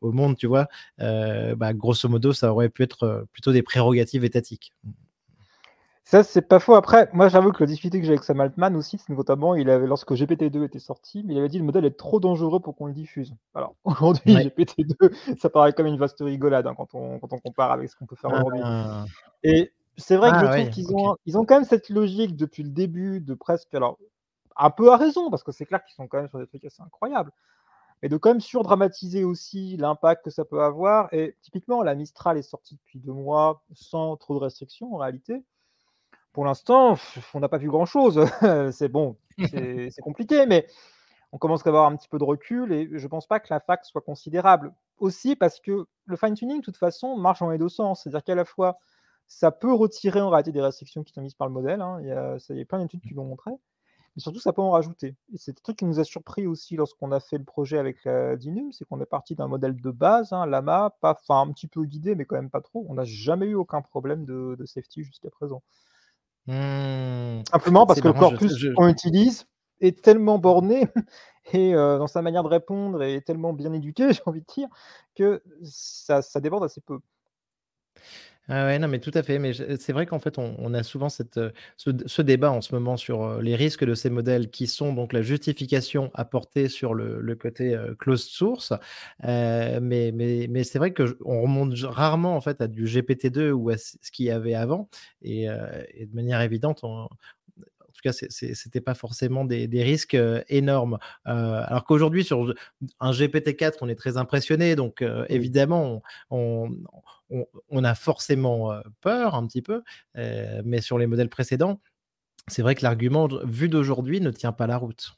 [0.00, 0.66] au monde, tu vois,
[0.98, 4.72] bah, grosso modo, ça aurait pu être plutôt des prérogatives étatiques.
[6.10, 6.74] Ça, c'est pas faux.
[6.74, 9.70] Après, moi, j'avoue que la difficulté que j'ai avec Sam Altman aussi, c'est notamment, il
[9.70, 12.86] avait, lorsque GPT-2 était sorti, il avait dit le modèle est trop dangereux pour qu'on
[12.86, 13.32] le diffuse.
[13.54, 17.70] Alors, aujourd'hui, GPT-2, ça paraît comme une vaste rigolade hein, quand, on, quand on compare
[17.70, 18.60] avec ce qu'on peut faire aujourd'hui.
[18.60, 19.04] Ah.
[19.44, 22.34] Et c'est vrai que je ah trouve qu'ils ont, ils ont quand même cette logique
[22.34, 23.96] depuis le début de presque, alors,
[24.56, 26.64] un peu à raison, parce que c'est clair qu'ils sont quand même sur des trucs
[26.64, 27.30] assez incroyables,
[28.02, 31.08] mais de quand même surdramatiser aussi l'impact que ça peut avoir.
[31.14, 35.44] Et typiquement, la Mistral est sortie depuis deux mois sans trop de restrictions en réalité.
[36.32, 36.96] Pour l'instant,
[37.34, 38.24] on n'a pas vu grand-chose.
[38.72, 40.66] c'est bon, c'est compliqué, mais
[41.32, 43.48] on commence à avoir un petit peu de recul et je ne pense pas que
[43.50, 44.72] la fac soit considérable.
[44.98, 48.02] Aussi parce que le fine-tuning, de toute façon, marche dans les deux sens.
[48.02, 48.78] C'est-à-dire qu'à la fois,
[49.26, 51.80] ça peut retirer en réalité des restrictions qui sont mises par le modèle.
[51.80, 51.98] Hein.
[52.00, 53.52] Il, y a, plein d'études qui l'ont montré.
[54.16, 56.76] mais surtout ça peut en rajouter et c'est un truc qui nous a surpris aussi
[56.76, 59.90] lorsqu'on a fait le projet avec, heu, Dinum, c'est qu'on est parti d'un modèle de
[59.90, 62.84] base, hein, Llama, pas enfin un petit peu guidé, mais quand même pas trop.
[62.88, 65.62] On n'a jamais eu aucun problème de de safety jusqu'à présent.
[66.46, 67.42] Mmh.
[67.50, 69.46] Simplement parce que le marrant, corpus qu'on utilise
[69.80, 70.88] est tellement borné
[71.52, 74.68] et heu, dans sa manière de répondre et tellement bien éduqué, j'ai envie de dire,
[75.14, 77.00] que ça ça déborde assez peu.
[78.52, 81.08] Ah ouais, non, mais tout à fait, mais c'est vrai qu'en fait, on a souvent
[81.08, 84.66] cette, heu, ce débat en ce moment sur, heu, les risques de ces modèles qui
[84.66, 88.72] sont donc la justification apportée sur le côté, heu, closed source.
[89.22, 89.78] Mais
[90.12, 93.70] mais mais c'est vrai que j on remonte rarement en fait à du GPT-2 ou
[93.70, 94.88] à ce qu'il y avait avant
[95.22, 97.08] et de manière évidente, on
[98.00, 100.98] tout cas, c'était pas forcément des des risques, heu, énormes.
[101.28, 102.54] Heu, alors qu'aujourd'hui sur
[103.00, 105.26] un GPT-4, on est très impressionné donc Oui.
[105.36, 106.70] évidemment, on
[107.30, 109.82] on on a forcément, peur un petit peu,
[110.64, 111.80] mais sur les modèles précédents,
[112.48, 115.14] c'est vrai que l'argument vu d'aujourd'hui ne tient pas la route.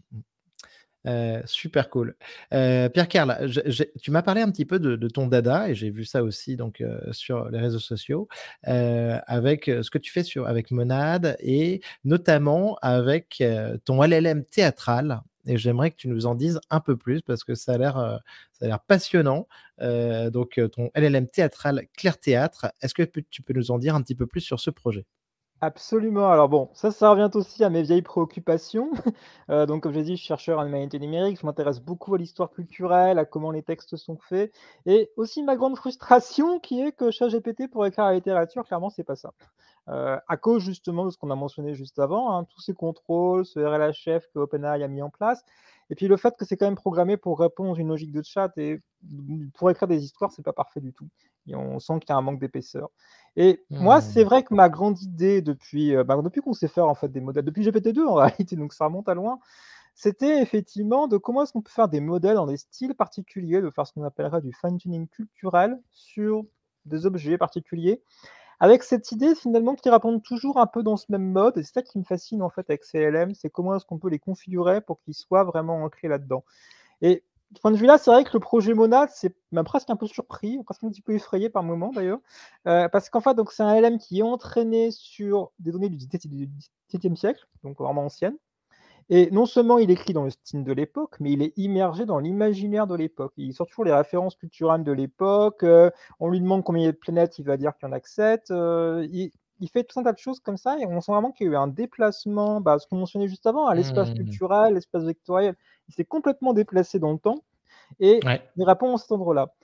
[1.05, 2.15] Heu, super cool.
[2.55, 5.91] Heu, Pierre-Karl, je j'ai tu m'as parlé un petit peu de ton dada et j'ai
[5.91, 8.29] vu ça aussi donc heu, sur les réseaux sociaux,
[8.65, 13.43] avec, ce que tu fais sur avec Monad et notamment avec,
[13.85, 17.55] ton LLM théâtral et j'aimerais que tu nous en dises un peu plus parce que
[17.57, 17.95] ça a l'air,
[18.53, 19.49] ça a l'air passionnant.
[19.81, 24.15] Donc ton LLM théâtral Clair Théâtre, est-ce que tu peux nous en dire un petit
[24.15, 25.05] peu plus sur ce projet?
[25.65, 26.29] Absolument.
[26.29, 28.91] Alors bon, ça, ça revient aussi à mes vieilles préoccupations.
[29.49, 32.19] Heu, donc comme j'ai dit, je suis chercheur en humanité numérique, je m'intéresse beaucoup à
[32.19, 34.53] l'histoire culturelle, à comment les textes sont faits
[34.87, 39.05] et aussi ma grande frustration qui est que ChatGPT pour écrire la littérature, clairement, c'est
[39.05, 39.35] pas ça.
[39.89, 43.47] Heu, à cause justement de ce qu'on a mentionné juste avant, hein, tous ces contrôles,
[43.47, 45.45] ce RLHF que OpenAI a mis en place
[45.93, 48.23] et puis le fait que c'est quand même programmé pour répondre à une logique de
[48.23, 48.81] chat et
[49.55, 51.07] pour écrire des histoires, c'est pas parfait du tout.
[51.47, 52.89] Et on sent qu'il y a un manque d'épaisseur.
[53.37, 54.25] Et moi, c'est Mmh.
[54.25, 57.21] vrai que ma grande idée depuis, heu, bah, depuis qu'on sait faire en fait des
[57.21, 58.15] modèles, depuis GPT-2 en
[58.47, 59.39] réalité, donc ça remonte à loin,
[59.95, 63.71] c'était effectivement de comment est-ce qu'on peut faire des modèles dans des styles particuliers, de
[63.71, 66.45] faire ce qu'on appellerait du fine tuning culturel sur
[66.87, 68.03] des objets particuliers
[68.63, 71.73] avec cette idée finalement qu'ils répondent toujours un peu dans ce même mode et c'est
[71.73, 74.21] ça qui me fascine en fait avec ces LM, c'est comment est-ce qu'on peut les
[74.21, 76.45] configurer pour qu'ils soient vraiment ancrés là-dedans.
[77.01, 77.25] Et
[77.57, 80.07] ce point de vue-là, c'est vrai que le projet Monad, c'est m'a presque un peu
[80.07, 82.21] surpris, presque un petit peu effrayé par moments d'ailleurs,
[82.69, 85.97] heu, parce qu'en fait donc c'est un LM qui est entraîné sur des données du
[85.97, 88.37] XVIIe siècle, donc vraiment anciennes
[89.13, 92.19] et non seulement il écrit dans le style de l'époque, mais il est immergé dans
[92.19, 93.33] l'imaginaire de l'époque.
[93.37, 96.89] Il sort toujours les références culturelles de l'époque, heu, on lui demande combien il y
[96.89, 99.69] a de planètes, il va dire qu'il y en a que 7, heu, il il
[99.71, 101.53] fait tout un tas de choses comme ça et on sent vraiment qu'il y a
[101.53, 104.13] eu un déplacement, bah, ce qu'on mentionnait juste avant, à l'espace Mmh.
[104.13, 105.55] culturel, l'espace vectoriel.
[105.89, 107.45] Il s'est complètement déplacé dans le temps
[108.01, 108.43] et Ouais.
[108.57, 109.55] il répond à cet endroit-là.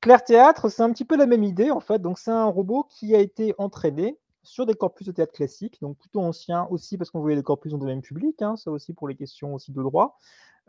[0.00, 2.84] Clair Théâtre, c'est un petit peu la même idée en fait, donc c'est un robot
[2.88, 7.10] qui a été entraîné sur des corpus de théâtre classique, donc plutôt anciens aussi parce
[7.10, 9.72] qu'on voyait des corpus dans le domaine public, hein, ça aussi pour les questions aussi
[9.72, 10.18] de droit.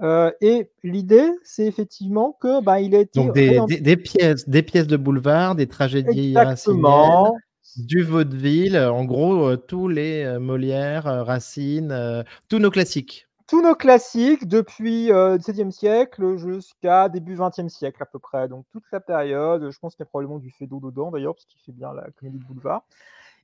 [0.01, 3.97] Heu et l'idée, c'est effectivement que, bah, il a été Donc des réen des des
[3.97, 7.37] pièces des pièces de boulevard, des tragédies exactement,
[7.75, 13.27] du vaudeville, en gros, heu, tous les, heu, Molière, heu, Racine, tous nos classiques.
[13.47, 18.65] tous nos classiques depuis, heu, XVIIe siècle jusqu'à début XXe siècle à peu près, donc
[18.71, 21.59] toute la période, je pense qu'il y a probablement du Feydeau dedans d'ailleurs, parce qu'il
[21.59, 22.83] fait bien la comédie de boulevard.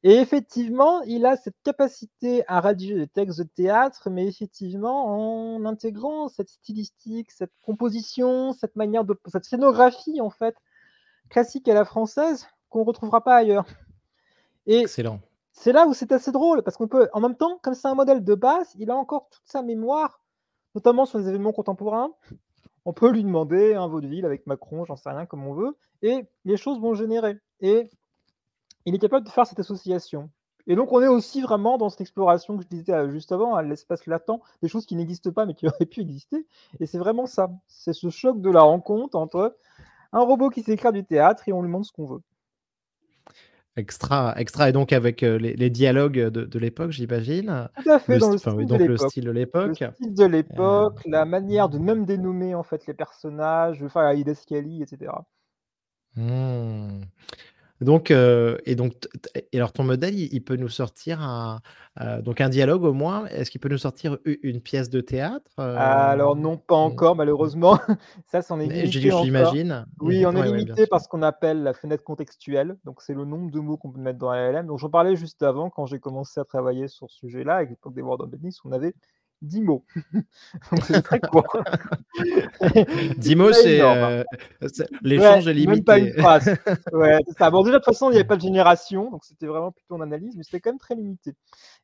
[0.04, 5.66] Et effectivement, il a cette capacité à rédiger des textes de théâtre, mais effectivement en
[5.66, 10.56] intégrant cette stylistique, cette composition, cette manière de cette scénographie en fait,
[11.30, 13.66] classique à la française, qu'on retrouvera pas ailleurs.
[14.68, 15.20] Et Excellent.
[15.52, 17.96] c'est là où c'est assez drôle, parce qu'on peut en même temps, comme c'est un
[17.96, 20.22] modèle de base, il a encore toute sa mémoire,
[20.76, 22.12] notamment sur les événements contemporains.
[22.86, 26.26] On peut lui demander un vaudeville avec Macron, j'en sais rien, comme on veut, et
[26.46, 27.38] les choses vont générer.
[27.62, 27.90] Et
[28.88, 30.32] il est capable de faire cette association.
[30.68, 33.56] Et donc, on est aussi vraiment dans cette exploration que je disais euh, juste avant,
[33.56, 36.48] à l'espace latent, des choses qui n'existent pas mais qui auraient pu exister.
[36.80, 37.50] Et c'est vraiment ça.
[37.68, 39.58] C'est ce choc de la rencontre entre
[40.14, 42.22] un robot qui sait écrire du théâtre et on lui demande ce qu'on veut.
[43.76, 47.70] Extra extra et donc avec, heu, les les dialogues, de de l'époque, j'imagine?
[47.84, 48.98] Tout à fait Le dans le style de donc le l'époque.
[48.98, 49.32] style de
[49.64, 53.82] Le l'époque, style de heu l'époque, la manière de même dénommer en fait les personnages,
[53.84, 55.26] enfin Aida Scali, et cetera.
[56.16, 57.02] mmh.
[57.82, 58.94] Donc heu et donc
[59.52, 61.62] et alors ton modèle, il il peut nous sortir un,
[62.02, 63.26] heu, donc un dialogue au moins?
[63.28, 65.52] Est-ce qu'il peut nous sortir une pièce de théâtre?
[65.76, 67.78] Alors Hem, non, pas encore malheureusement.
[68.28, 69.86] Ça, c'en est limité j'imagine.
[70.00, 73.26] Oui, on est Ouais, limité par ce qu'on appelle la fenêtre contextuelle, donc c'est le
[73.26, 74.68] nombre de mots qu'on peut mettre dans la LLM.
[74.68, 78.02] Donc j'en parlais juste avant quand j'ai commencé à travailler sur ce sujet-là, l'époque des
[78.04, 78.94] World of Business, on avait
[79.42, 79.86] 10 mots.
[80.72, 81.58] Donc c'est très court.
[83.18, 84.24] 10 mots, c'est euh,
[85.02, 85.76] l'échange ouais, est limité.
[85.76, 86.56] Même pas une phrase.
[86.94, 87.52] Ouais, ça.
[87.52, 89.96] Bon, déjà, de toute façon, il n'y avait pas de génération, donc c'était vraiment plutôt
[89.96, 91.36] en analyse, mais c'était quand même très limité.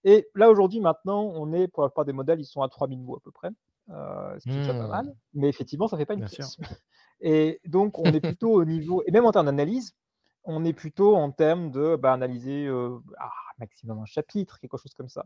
[0.04, 3.00] Et là, aujourd'hui, maintenant, on est, pour la plupart des modèles, ils sont à 3000
[3.00, 3.50] mots à peu près,
[3.90, 5.06] euh, ce qui est déjà pas mal.
[5.06, 5.14] Mmh.
[5.36, 6.58] Mais effectivement, ça ne fait pas une pièce.
[7.22, 9.96] Et donc, on est plutôt au niveau, et même en termes d'analyse,
[10.46, 14.94] on est plutôt en termes de bah, analyser euh, ah, maximum un chapitre, quelque chose
[14.94, 15.26] comme ça.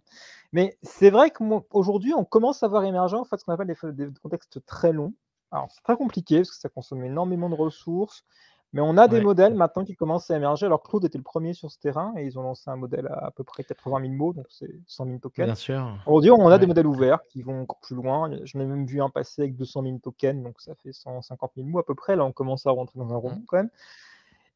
[0.52, 4.08] Mais c'est vrai qu'aujourd'hui, on commence à voir émerger en fait, ce qu'on appelle des,
[4.22, 5.14] contextes très longs.
[5.52, 8.26] Alors, c'est très compliqué parce que ça consomme énormément de ressources.
[8.74, 10.66] Mais on a des modèles maintenant qui commencent à émerger.
[10.66, 13.28] Alors, Claude était le premier sur ce terrain et ils ont lancé un modèle à
[13.28, 15.46] à peu près 80 000 mots, donc c'est 100 000 tokens.
[15.46, 15.98] Bien sûr.
[16.06, 18.30] Aujourd'hui, on a des modèles ouverts qui vont encore plus loin.
[18.44, 21.68] Je n'ai même vu un passer avec 200 000 tokens, donc ça fait 150 000
[21.68, 22.18] mots à peu près.
[22.18, 23.70] Là, on commence à rentrer dans un roman quand même.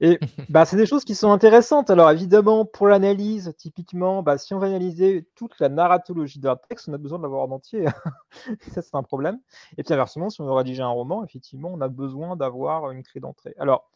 [0.02, 1.90] Et bah, c'est des choses qui sont intéressantes.
[1.90, 6.90] Alors évidemment, pour l'analyse, typiquement, bah, si on va analyser toute la narratologie d'un texte,
[6.90, 7.86] on a besoin de l'avoir en entier.
[8.74, 9.40] ça, c'est un problème.
[9.78, 13.04] Et puis inversement, si on veut rédiger un roman, effectivement, on a besoin d'avoir une
[13.04, 13.54] clé d'entrée.
[13.60, 13.90] Alors,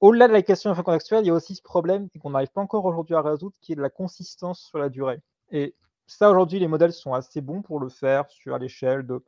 [0.00, 2.86] au-delà de la question contextuelle, il y a aussi ce problème qu'on n'arrive pas encore
[2.86, 5.20] aujourd'hui à résoudre, qui est de la consistance sur la durée.
[5.50, 5.74] Et
[6.06, 9.22] ça, aujourd'hui, les modèles sont assez bons pour le faire sur l'échelle de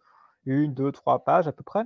[0.47, 1.85] une, deux, trois pages à peu près.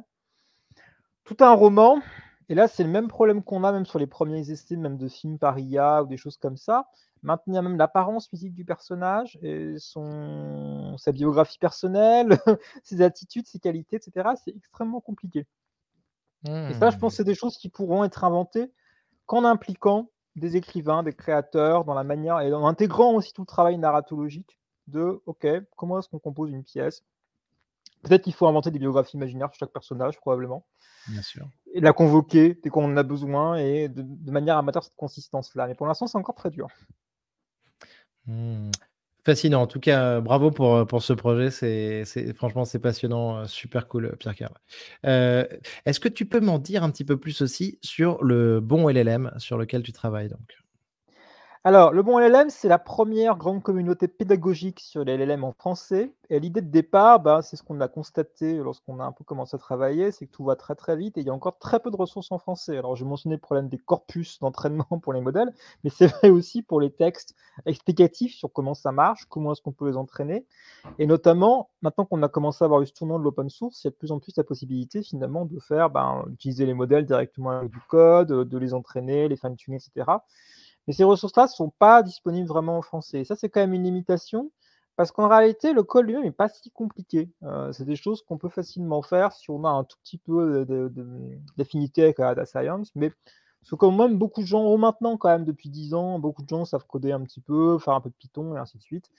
[1.25, 2.01] Tout un roman,
[2.49, 5.09] et là, c'est le même problème qu'on a même sur les premiers essais, même de
[5.09, 6.89] films par IA ou des choses comme ça.
[7.23, 10.97] Maintenir même l'apparence physique du personnage, et son...
[10.99, 12.39] sa biographie personnelle,
[12.85, 14.31] ses attitudes, ses qualités, etc.
[14.45, 15.47] C'est extrêmement compliqué.
[16.47, 18.71] Et ça, je pense que c'est des choses qui pourront être inventées
[19.25, 23.47] qu'en impliquant des écrivains, des créateurs, dans la manière, et en intégrant aussi tout le
[23.47, 27.03] travail narratologique de, OK, comment est-ce qu'on compose une pièce?
[28.03, 30.67] Peut-être qu'il faut inventer des biographies imaginaires sur chaque personnage, probablement.
[31.09, 31.49] Bien sûr.
[31.73, 35.67] Et la convoquer dès qu'on en a besoin et de, manière amateur cette consistance-là.
[35.67, 36.69] Mais pour l'instant, c'est encore très dur.
[38.27, 38.71] Mmh.
[39.25, 39.63] Fascinant.
[39.63, 41.51] En tout cas, bravo pour, pour ce projet.
[41.51, 43.39] C'est, franchement, c'est passionnant.
[43.39, 44.55] Euh, super cool, Pierre Carl.
[45.05, 45.45] Euh,
[45.85, 49.33] est-ce que tu peux m'en dire un petit peu plus aussi sur le bon LLM
[49.39, 50.66] sur lequel tu travailles donc?
[51.67, 56.13] Alors, le bon LLM, c'est la première grande communauté pédagogique sur les LLM en français.
[56.31, 59.57] Et l'idée de départ, bah, c'est ce qu'on a constaté lorsqu'on a un peu commencé
[59.57, 61.81] à travailler, c'est que tout va très très vite et il y a encore très
[61.81, 62.79] peu de ressources en français.
[62.79, 65.53] Alors, j'ai mentionné le problème des corpus d'entraînement pour les modèles,
[65.83, 67.35] mais c'est vrai aussi pour les textes
[67.67, 70.47] explicatifs sur comment ça marche, comment est-ce qu'on peut les entraîner.
[71.01, 73.89] Et notamment, maintenant qu'on a commencé à avoir eu ce tournant de l'open source, il
[73.89, 77.07] y a de plus en plus la possibilité finalement de faire, ben, utiliser les modèles
[77.07, 80.05] directement avec du code, de les entraîner, les fine-tuner, etc.
[80.87, 83.21] Mais ces ressources-là ne sont pas disponibles vraiment en français.
[83.21, 84.51] Et ça, c'est quand même une limitation,
[84.97, 87.31] parce qu'en réalité, le code lui-même n'est pas si compliqué.
[87.43, 90.67] Euh, c'est des choses qu'on peut facilement faire si on a un tout petit peu
[91.57, 93.13] d'affinité avec la science, mais
[93.67, 96.43] ce que quand même beaucoup de gens ont maintenant, quand même, depuis 10 ans, beaucoup
[96.43, 98.83] de gens savent coder un petit peu, faire un peu de Python et ainsi de
[98.83, 99.11] suite.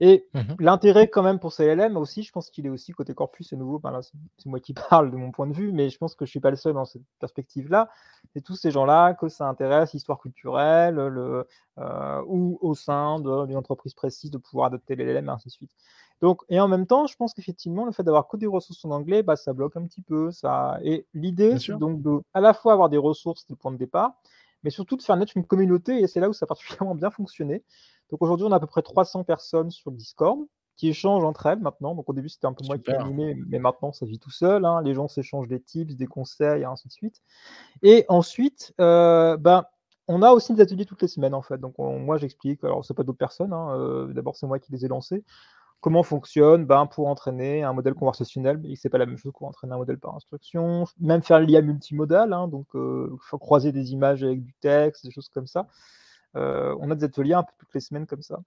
[0.00, 3.48] Et mmh l'intérêt quand même pour CLM aussi, je pense qu'il est aussi côté corpus,
[3.48, 6.14] c'est nouveau, ben c'est moi qui parle de mon point de vue, mais je pense
[6.14, 7.88] que je ne suis pas le seul dans cette perspective-là.
[8.34, 11.46] C'est tous ces gens-là que ça intéresse, l'histoire culturelle, le,
[11.78, 15.72] euh, ou au sein d'une entreprise précise de pouvoir adopter l'LLM et ainsi de suite.
[16.22, 18.90] Donc, et en même temps, je pense qu'effectivement, le fait d'avoir que des ressources en
[18.90, 20.30] anglais, bah, ça bloque un petit peu.
[20.30, 20.78] Ça...
[20.82, 23.76] Et l'idée, c'est donc de à la fois avoir des ressources, c'est le point de
[23.76, 24.14] départ,
[24.66, 27.12] mais surtout de faire naître une communauté, et c'est là où ça a particulièrement bien
[27.12, 27.62] fonctionné.
[28.10, 30.40] Donc aujourd'hui, on a à peu près 300 personnes sur le Discord
[30.74, 31.94] qui échangent entre elles maintenant.
[31.94, 34.64] Donc au début, c'était un peu moi qui animais, mais maintenant, ça vit tout seul.
[34.64, 34.82] Hein.
[34.82, 37.22] Les gens s'échangent des tips, des conseils, et ainsi de suite.
[37.84, 39.66] Et ensuite, euh, ben,
[40.08, 41.58] on a aussi des ateliers toutes les semaines, en fait.
[41.58, 44.84] Donc moi, j'explique, alors c'est pas d'autres personnes, hein, euh, d'abord c'est moi qui les
[44.84, 45.22] ai lancés.
[45.80, 49.46] Comment fonctionne ben, pour entraîner un modèle conversationnel, mais c'est pas la même chose pour
[49.46, 54.24] entraîner un modèle par instruction, même faire l'IA multimodal, hein, donc euh, croiser des images
[54.24, 55.68] avec du texte, des choses comme ça.
[56.34, 58.40] Euh, on a des ateliers un peu toutes les semaines comme ça.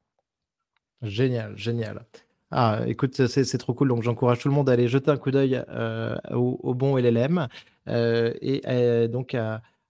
[1.01, 2.05] Génial, génial.
[2.51, 3.89] Ah, écoute, c'est trop cool.
[3.89, 7.47] Donc, j'encourage tout le monde à aller jeter un coup d'œil euh, au, bon LLM
[7.87, 9.35] et donc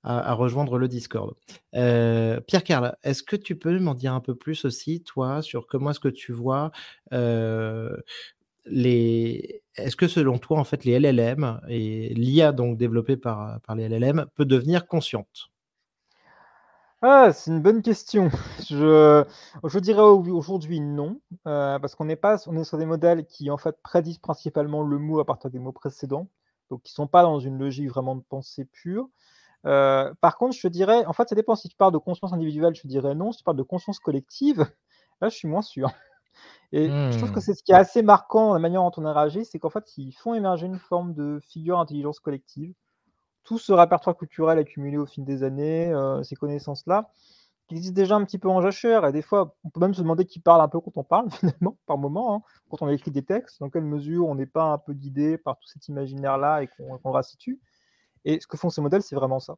[0.03, 1.35] rejoindre le Discord.
[1.73, 5.91] Pierre Carl, est-ce que tu peux m'en dire un peu plus aussi, toi, sur comment
[5.91, 6.71] est-ce que tu vois
[8.65, 9.61] les.
[9.75, 13.87] Est-ce que selon toi, en fait, les LLM et l'IA donc développée par, par les
[13.87, 15.49] LLM peut devenir consciente
[17.01, 18.29] ah, c'est une bonne question.
[18.69, 19.23] Je,
[19.63, 23.49] je dirais aujourd'hui non, euh, parce qu'on est pas, on est sur des modèles qui
[23.49, 26.27] en fait prédisent principalement le mot à partir des mots précédents,
[26.69, 29.07] donc qui sont pas dans une logique vraiment de pensée pure.
[29.65, 32.75] Euh, par contre, je dirais, en fait, ça dépend si tu parles de conscience individuelle,
[32.75, 33.31] je dirais non.
[33.31, 34.65] Si tu parles de conscience collective,
[35.21, 35.91] là, je suis moins sûr.
[36.71, 37.41] Et je trouve que mmh.
[37.41, 39.71] c'est ce qui est assez marquant dans la manière dont on a réagi, c'est qu'en
[39.71, 42.73] fait, ils font émerger une forme de figure d'intelligence collective
[43.49, 47.09] tout ce répertoire culturel accumulé au fil des années, euh, ces connaissances-là,
[47.67, 50.01] qui existe déjà un petit peu en jachère et des fois, on peut même se
[50.01, 53.09] demander qui parle un peu quand on parle finalement, par moment, hein, quand on écrit
[53.09, 56.61] des textes, dans quelle mesure on n'est pas un peu guidé par tout cet imaginaire-là
[56.61, 57.59] et qu'on qu restitue.
[58.25, 59.55] Et ce que font ces modèles, c'est vraiment ça.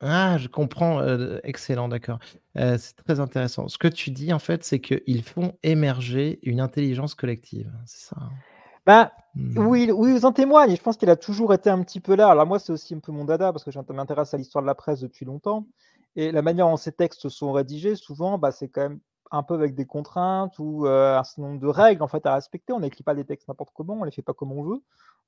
[0.00, 2.18] Ah, je comprends, heu, excellent, d'accord.
[2.58, 3.66] Heu, c'est très intéressant.
[3.68, 8.16] Ce que tu dis, en fait, c'est qu'ils font émerger une intelligence collective, c'est ça,
[8.20, 8.42] hein?
[8.86, 9.68] Bah, Mmh.
[9.68, 12.14] oui, oui, ils en témoignent et je pense qu'il a toujours été un petit peu
[12.14, 12.28] là.
[12.30, 14.66] Alors moi, c'est aussi un peu mon dada parce que je m'intéresse à l'histoire de
[14.66, 15.66] la presse depuis longtemps
[16.14, 19.54] et la manière dont ces textes sont rédigés, souvent, bah, c'est quand même un peu
[19.54, 22.72] avec des contraintes ou, heu, un certain nombre de règles, en fait, à respecter.
[22.72, 24.82] On n'écrit pas des textes n'importe comment, on les fait pas comme on veut.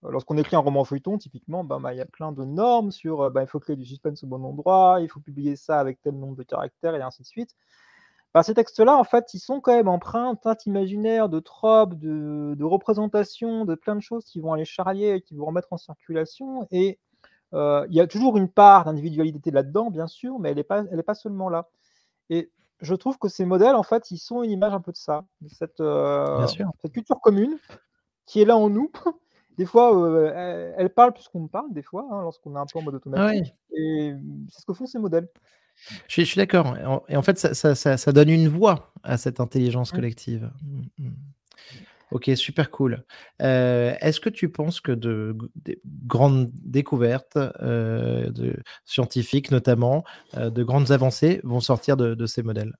[0.05, 2.90] Heu, lorsqu'on écrit un roman feuilleton, typiquement, ben, bah, il y a plein de normes
[2.92, 5.80] sur, heu, bah, il faut créer du suspense au bon endroit, il faut publier ça
[5.80, 7.51] avec tel nombre de caractères et ainsi de suite.
[8.34, 11.94] Bah, ces textes-là, en fait, ils sont quand même empreints de teintes imaginaires, de tropes,
[11.96, 15.78] de représentations, de plein de choses qui vont aller charrier et qui vont remettre en
[15.78, 16.99] circulation et
[17.55, 21.14] il y a toujours une part d'individualité là-dedans, bien sûr, mais elle est pas pas
[21.14, 21.68] seulement là
[22.30, 22.51] et
[22.81, 25.24] je trouve que ces modèles, en fait, ils sont une image un peu de ça,
[25.41, 25.83] de cette,
[26.83, 27.59] cette culture commune
[28.26, 28.91] qui est là en nous.
[29.59, 32.59] Des fois, heu, elle elle parle plus qu'on ne parle, des fois, hein, lorsqu'on est
[32.61, 34.14] un peu en mode Ah automatique et
[34.51, 35.29] c'est ce que font ces modèles.
[36.07, 36.76] Je suis d'accord
[37.09, 40.51] et en fait, ça ça ça ça donne une voix à cette intelligence collective.
[40.62, 41.11] Mmh mh.
[42.11, 43.05] OK, super cool.
[43.43, 45.37] Heu, est-ce que tu penses que de
[46.07, 48.57] grandes découvertes, de
[48.87, 50.05] scientifiques notamment,
[50.37, 52.73] heu, de grandes avancées vont sortir de ces modèles?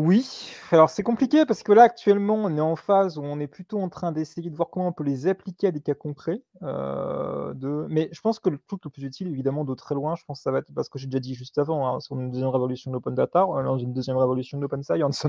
[0.00, 3.48] Oui, alors c'est compliqué parce que là, actuellement, on est en phase où on est
[3.48, 6.40] plutôt en train d'essayer de voir comment on peut les appliquer à des cas concrets,
[6.62, 10.24] de mais je pense que le truc le plus utile, évidemment, de très loin, je
[10.24, 12.30] pense que ça va être parce que j'ai déjà dit juste avant, hein, sur une
[12.30, 15.26] deuxième révolution de l'open data, est dans une deuxième révolution de l'open science.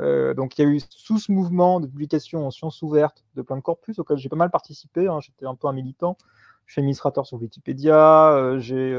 [0.00, 3.40] Heu, donc il y a eu tout ce mouvement de publication en sciences ouvertes de
[3.40, 6.18] plein de corpus auxquels j'ai pas mal participé, hein, j'étais un peu un militant.
[6.66, 8.94] Je suis administrateur sur Wikipédia, j'ai,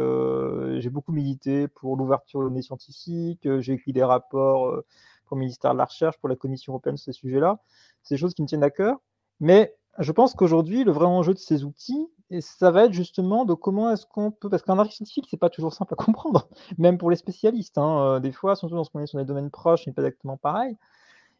[0.90, 4.84] beaucoup milité pour l'ouverture aux données scientifiques, j'ai écrit des rapports,
[5.32, 7.60] pour le ministère de la Recherche, pour la Commission européenne sur ces sujets-là.
[8.04, 8.98] C'est des choses qui me tiennent à cœur,
[9.40, 13.46] mais je pense qu'aujourd'hui, le vrai enjeu de ces outils et ça va être justement
[13.46, 16.50] de comment est-ce qu'on peut parce qu'un article scientifique, c'est pas toujours simple à comprendre,
[16.78, 19.84] même pour les spécialistes, hein, heu, des fois, surtout lorsqu'on est sur des domaines proches,
[19.86, 20.78] c'est pas exactement pareil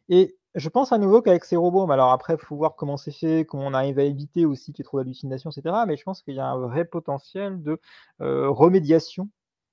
[0.10, 2.98] et je pense à nouveau qu'avec ces robots, mais alors après, il faut voir comment
[2.98, 5.86] c'est fait, comment on arrive à éviter aussi qu'il y ait trop d'hallucinations, et cetera.
[5.86, 7.80] Mais je pense qu'il y a un vrai potentiel de,
[8.22, 9.30] heu, remédiation de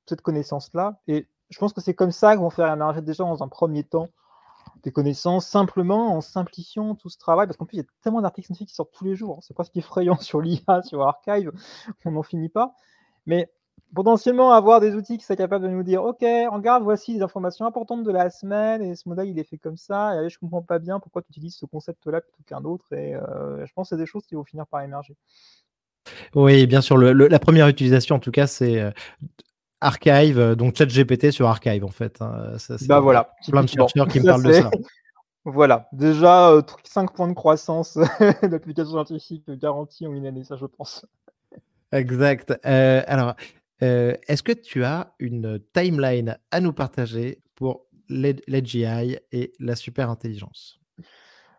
[0.06, 3.42] cette connaissance-là et je pense que c'est comme ça qu'ils vont faire émerger déjà dans
[3.42, 4.08] un premier temps
[4.82, 7.46] des connaissances, simplement en simplifiant tout ce travail.
[7.46, 9.54] Parce qu'en plus, il y a tellement d'articles scientifiques qui sortent tous les jours, c'est
[9.54, 11.52] presque effrayant sur l'IA, sur Archive,
[12.04, 12.74] on n'en finit pas.
[13.26, 13.50] Mais
[13.94, 17.66] potentiellement avoir des outils qui seraient capables de nous dire: «OK, regarde, voici les informations
[17.66, 20.38] importantes de la semaine et ce modèle, il est fait comme ça et là, je
[20.38, 23.88] comprends pas bien pourquoi tu utilises ce concept-là plutôt qu'un autre» et heu, je pense
[23.88, 25.16] que c'est des choses qui vont finir par émerger.
[26.34, 28.92] Oui, bien sûr, la première utilisation, en tout cas, c'est, heu,
[29.80, 33.86] Archive, heu, donc ChatGPT sur Archive, en fait, hein, ça, Bah, voilà, plein de typiquement.
[33.86, 34.70] chercheurs qui me parlent de ça.
[35.44, 37.96] voilà, déjà, tr 5 points de croissance
[38.42, 41.06] d'applications scientifiques garantis en une année, ça, je pense.
[41.92, 42.50] Exact.
[42.66, 43.34] Heu, alors,
[43.82, 50.10] heu, est-ce que tu as une timeline à nous partager pour l'AGI et la super
[50.10, 50.77] intelligence?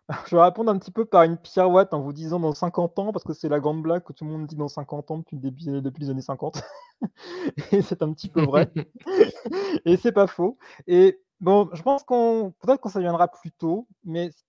[0.28, 3.12] Je vais répondre un petit peu par une pirouette en vous disant dans 50 ans,
[3.12, 5.66] parce que c'est la grande blague que tout le monde dit dans 50 ans depuis
[5.66, 6.62] le depuis les années 50
[7.72, 8.72] et c'est un petit peu vrai
[9.86, 10.58] et c'est pas faux
[10.88, 14.44] et bon, je pense qu'on peut-être que ça viendra plus tôt, mais ce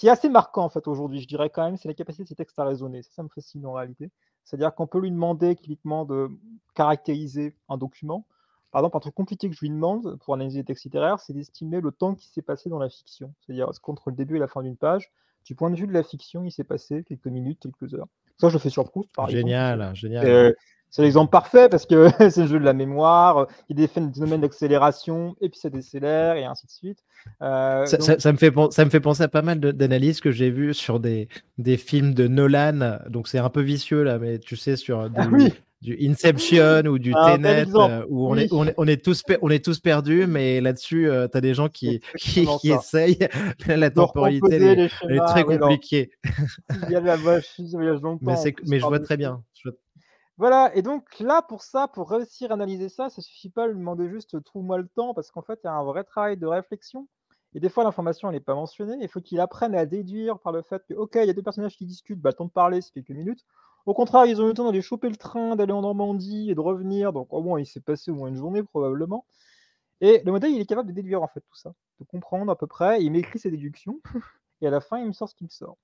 [0.00, 2.28] qui est assez marquant, en fait, aujourd'hui, je dirais quand même, c'est la capacité de
[2.28, 3.02] ces textes à raisonner.
[3.02, 4.10] Ça, ça me fascine en réalité.
[4.44, 6.30] C'est-à-dire qu'on peut lui demander typiquement de
[6.74, 8.26] caractériser un document.
[8.72, 11.32] Par exemple, un truc compliqué que je lui demande pour analyser les textes littéraires, c'est
[11.34, 13.32] d'estimer le temps qui s'est passé dans la fiction.
[13.40, 15.12] C'est-à-dire, qu'entre le début et la fin d'une page,
[15.44, 18.08] du point de vue de la fiction, il s'est passé quelques minutes, quelques heures?
[18.38, 20.26] Ça, je le fais sur Proust, par exemple, parce que Génial, génial.
[20.26, 20.56] c'est
[20.90, 23.88] c'est l'exemple parfait parce que c'est le jeu de la mémoire, il y a des
[23.92, 26.98] phén phénomènes d'accélération et puis ça décélère et ainsi de suite.
[27.42, 30.20] Heu, Ça donc ça ça me fait ça me fait penser à pas mal d'analyses
[30.20, 34.18] que j'ai vues sur des des films de Nolan, donc c'est un peu vicieux là,
[34.18, 35.52] mais tu sais sur ah du oui!
[35.82, 39.22] Du Inception ou du Tenet, heu, où on est oui, on est on est tous
[39.24, 42.00] per on est tous perdus, mais là-dessus, heu, tu as des gens qui
[42.70, 43.18] essayent.
[43.66, 46.12] La temporalité, elle est les elle est très compliquée.
[46.88, 47.44] y a la voyage
[48.20, 49.44] Mais plus mais je vois très bien.
[49.54, 49.70] Je
[50.38, 53.72] Voilà et donc là, pour ça, pour réussir à analyser ça, ça suffit pas de
[53.72, 56.36] lui demander juste: «Trouve-moi le temps» parce qu'en fait, il y a un vrai travail
[56.38, 57.06] de réflexion
[57.54, 58.96] et des fois l'information elle est pas mentionnée.
[59.02, 61.42] Il faut qu'il apprenne à déduire par le fait que, OK, il y a 2
[61.42, 63.44] personnages qui discutent, bah, le temps de parler, c'est quelques minutes.
[63.86, 66.54] Au contraire, ils ont eu le temps d'aller choper le train, d'aller en Normandie et
[66.54, 69.26] de revenir, donc au moins il s'est passé au moins une journée probablement
[70.00, 72.56] et le modèle, il est capable de déduire en fait tout ça, de comprendre à
[72.56, 74.00] peu près, il m'écrit ses déductions
[74.62, 75.78] et à la fin, il me sort ce qu'il me sort.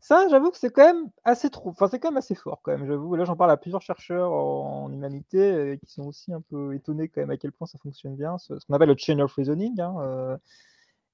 [0.00, 2.72] Ça, j'avoue que c'est quand même assez trop enfin, c'est quand même assez fort quand
[2.72, 3.16] même, j'avoue.
[3.16, 7.08] Là, j'en parle à plusieurs chercheurs en humanité et qui sont aussi un peu étonnés
[7.08, 9.78] quand même à quel point ça fonctionne bien, ce qu'on appelle le chain of reasoning,
[9.80, 10.38] hein, heu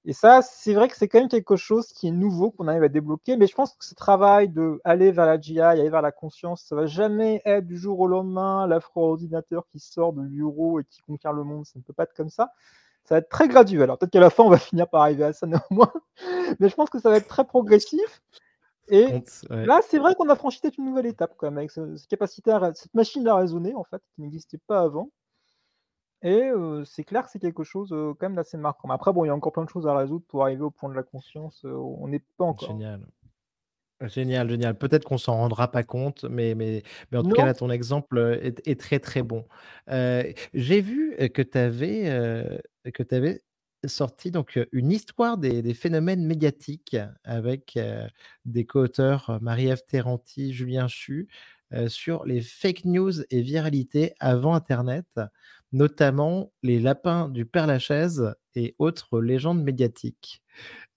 [0.09, 2.84] et ça, c'est vrai que c'est quand même quelque chose qui est nouveau, qu'on arrive
[2.84, 6.12] à débloquer, mais je pense que ce travail d'aller vers la GI, aller vers la
[6.12, 10.84] conscience, ça va jamais être du jour au lendemain, l'afro-ordinateur qui sort de bureau et
[10.84, 12.52] qui conquiert le monde, ça ne peut pas être comme ça.
[13.02, 13.82] Ça va être très graduel.
[13.82, 15.92] Alors peut-être qu'à la fin, on va finir par arriver à ça néanmoins,
[16.61, 18.22] mais je pense que ça va être très progressif
[18.88, 19.07] et
[19.50, 19.66] ouais.
[19.66, 22.09] là, c'est vrai qu'on a franchi peut-être une nouvelle étape quand même avec ce cette
[22.09, 25.11] capacité à cette machine à raisonner en fait, qui n'existait pas avant
[26.23, 26.51] et
[26.85, 28.89] c'est clair que c'est quelque chose, quand même d'assez marquant.
[28.89, 30.71] Mais après bon, il y a encore plein de choses à résoudre pour arriver au
[30.71, 32.69] point de la conscience, on n'est pas encore.
[32.69, 33.07] Génial.
[34.03, 34.77] Génial, génial.
[34.77, 38.39] Peut-être qu'on s'en rendra pas compte, mais mais mais en tout cas là, ton exemple,
[38.43, 39.47] est est très, très bon.
[39.89, 42.61] J'ai vu, que tu avais,
[42.93, 43.03] que
[43.87, 47.79] sorti donc, une histoire des des phénomènes médiatiques avec,
[48.45, 51.29] des co-auteurs, Marie-Ève Terranti, Julien Chu,
[51.89, 55.07] sur les fake news et viralité avant internet,
[55.73, 60.43] notamment les lapins du Père-Lachaise et autres légendes médiatiques.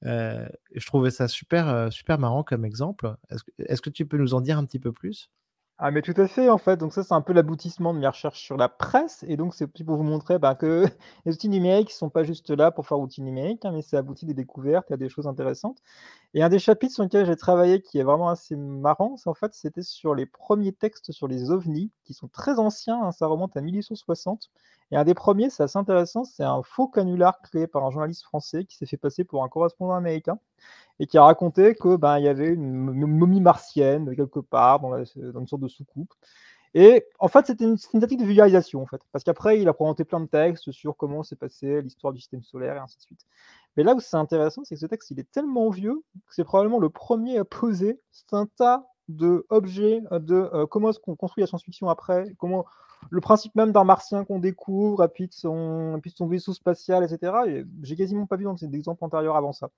[0.06, 3.16] Heu, je trouvais ça super, heu, super marrant comme exemple.
[3.60, 5.30] Est-ce que tu peux nous en dire un petit peu plus?
[5.82, 8.08] Ah mais tout à fait, en fait, donc ça, c'est un peu l'aboutissement de mes
[8.08, 10.84] recherches sur la presse et donc c'est pour vous montrer, bah, que
[11.26, 14.26] les outils numériques sont pas juste là pour faire outils numériques, hein, mais ça aboutit
[14.26, 15.82] des découvertes, à des choses intéressantes
[16.34, 19.34] et un des chapitres sur lesquels j'ai travaillé qui est vraiment assez marrant, c'est en
[19.34, 23.28] fait, c'était sur les premiers textes sur les ovnis qui sont très anciens, hein, ça
[23.28, 24.50] remonte à 1860
[24.92, 28.24] et un des premiers, c'est assez intéressant, c'est un faux canular créé par un journaliste
[28.24, 30.40] français qui s'est fait passer pour un correspondant américain
[31.00, 34.96] et qui a raconté que, ben, y avait une mo momie martienne quelque part dans
[35.06, 36.14] une sorte de soucoupe.
[36.76, 39.74] Et en fait, c'était une une tactique de vulgarisation, en fait, parce qu'après il a
[39.74, 43.02] présenté plein de textes sur comment s'est passée l'histoire du système solaire et ainsi de
[43.04, 43.26] suite.
[43.78, 46.44] Mais là où c'est intéressant, c'est que ce texte, il est tellement vieux que c'est
[46.44, 48.00] probablement le premier à poser
[48.32, 52.66] un tas d'objets, heu, de, heu, comment est-ce qu'on construit la science-fiction après, comment
[53.10, 57.08] le principe même d'un martien qu'on découvre et puis de son de vaisseau spatial et
[57.08, 57.48] cetera.
[57.48, 59.70] Et j'ai quasiment pas vu dans d'exemples antérieurs avant ça.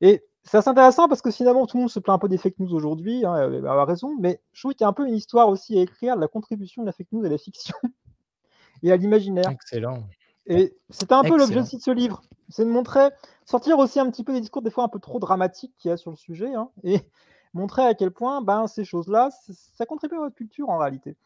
[0.00, 2.38] Et c'est assez intéressant parce que finalement tout le monde se plaint un peu des
[2.38, 5.14] fake news aujourd'hui, hein, à raison, mais je trouve qu'il y a un peu une
[5.14, 7.74] histoire aussi à écrire de la contribution de la fake news à la fiction
[8.82, 9.50] et à l'imaginaire.
[9.50, 10.04] Excellent,
[10.48, 12.22] et c'était un peu l'objet de ce livre.
[12.48, 13.10] C'est de montrer
[13.44, 15.92] sortir aussi un petit peu des discours des fois un peu trop dramatiques qu'il y
[15.92, 17.00] a sur le sujet, hein et
[17.54, 19.30] montrer à quel point, ben, ces choses-là,
[19.76, 21.16] ça contribue à votre culture en réalité.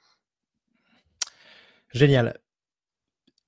[1.93, 2.39] Génial.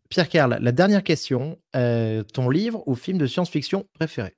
[0.09, 4.37] Pierre Karl, la dernière question, heu, ton livre ou film de science-fiction préféré?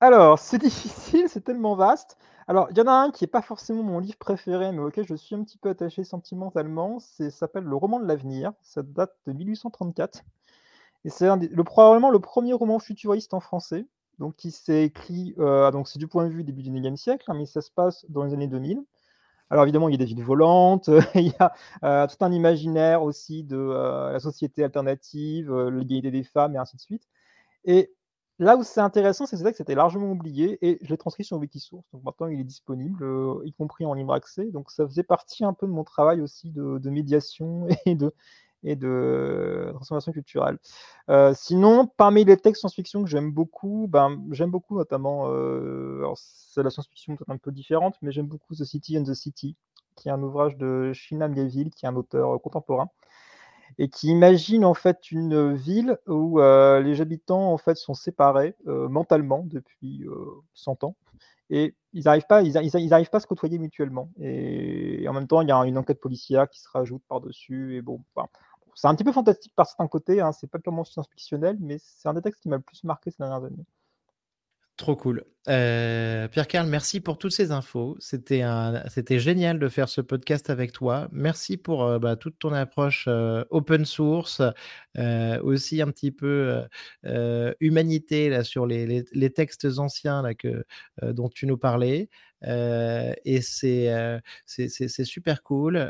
[0.00, 2.18] Alors, c'est difficile, c'est tellement vaste.
[2.46, 5.06] Alors, il y en a un qui est pas forcément mon livre préféré, mais auquel
[5.06, 9.14] je suis un petit peu attaché sentimentalement, c'est s'appelle Le Roman de l'avenir, ça date
[9.26, 10.22] de 1834
[11.04, 13.86] et c'est le probablement le premier roman futuriste en français,
[14.18, 17.26] donc qui s'est écrit, heu, donc c'est du point de vue début du 19e siècle,
[17.28, 18.82] hein, mais ça se passe dans les années 2000.
[19.50, 21.52] Alors évidemment, il y a des villes volantes, il y a,
[22.04, 26.76] heu, tout un imaginaire aussi de, heu, la société alternative, l'égalité des femmes et ainsi
[26.76, 27.08] de suite.
[27.64, 27.92] Et
[28.38, 31.84] là où c'est intéressant, c'est que c'était largement oublié et je l'ai transcrit sur Wikisource,
[31.92, 35.44] donc maintenant il est disponible, heu, y compris en libre accès, donc ça faisait partie
[35.44, 37.66] un peu de mon travail aussi de médiation
[38.64, 40.58] et de transformation culturelle.
[41.10, 46.62] Heu, sinon, parmi les textes science-fiction que j'aime beaucoup, ben, j'aime beaucoup notamment, alors c'est
[46.62, 49.56] la science-fiction peut-être un peu différente, mais j'aime beaucoup The City and the City,
[49.96, 52.88] qui est un ouvrage de Chinua Miéville, qui est un auteur, contemporain
[53.78, 59.42] et qui imagine en fait une, ville où, les habitants en fait sont séparés, mentalement
[59.46, 60.96] depuis, heu, 100 ans
[61.50, 62.52] et ils arrivent pas ils
[63.10, 66.48] pas à se côtoyer mutuellement et en même temps, il y a une enquête policière
[66.48, 68.00] qui se rajoute par-dessus et bon,
[68.74, 72.08] c'est un petit peu fantastique par certains côtés, hein, c'est pas purement science-fictionnel, mais c'est
[72.08, 73.64] un des textes qui m'a le plus marqué ces dernières années.
[74.78, 75.22] Trop cool.
[75.48, 77.96] Heu, Pierre Karl, merci pour toutes ces infos.
[78.00, 78.40] C'était
[79.20, 81.06] génial de faire ce podcast avec toi.
[81.12, 84.42] Merci pour, heu, bah, toute ton approche, heu, open source,
[85.42, 86.60] aussi un petit peu,
[87.60, 90.64] humanité là sur les les textes anciens là que,
[91.02, 92.08] dont tu nous parlais,
[92.44, 93.92] et c'est,
[95.04, 95.88] super cool.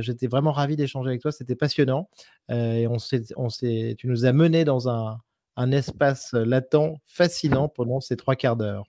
[0.00, 2.08] J'étais vraiment ravi d'échanger avec toi, c'était passionnant,
[2.50, 5.18] et on s'est tu nous as menés dans un
[5.56, 8.84] un espace euh, latent fascinant pendant ces trois quarts d'heure.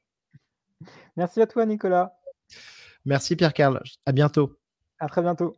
[1.15, 2.17] Merci à toi, Nicolas.
[3.05, 3.81] Merci, Pierre-Carl.
[4.05, 4.57] À bientôt.
[4.99, 5.55] À très bientôt.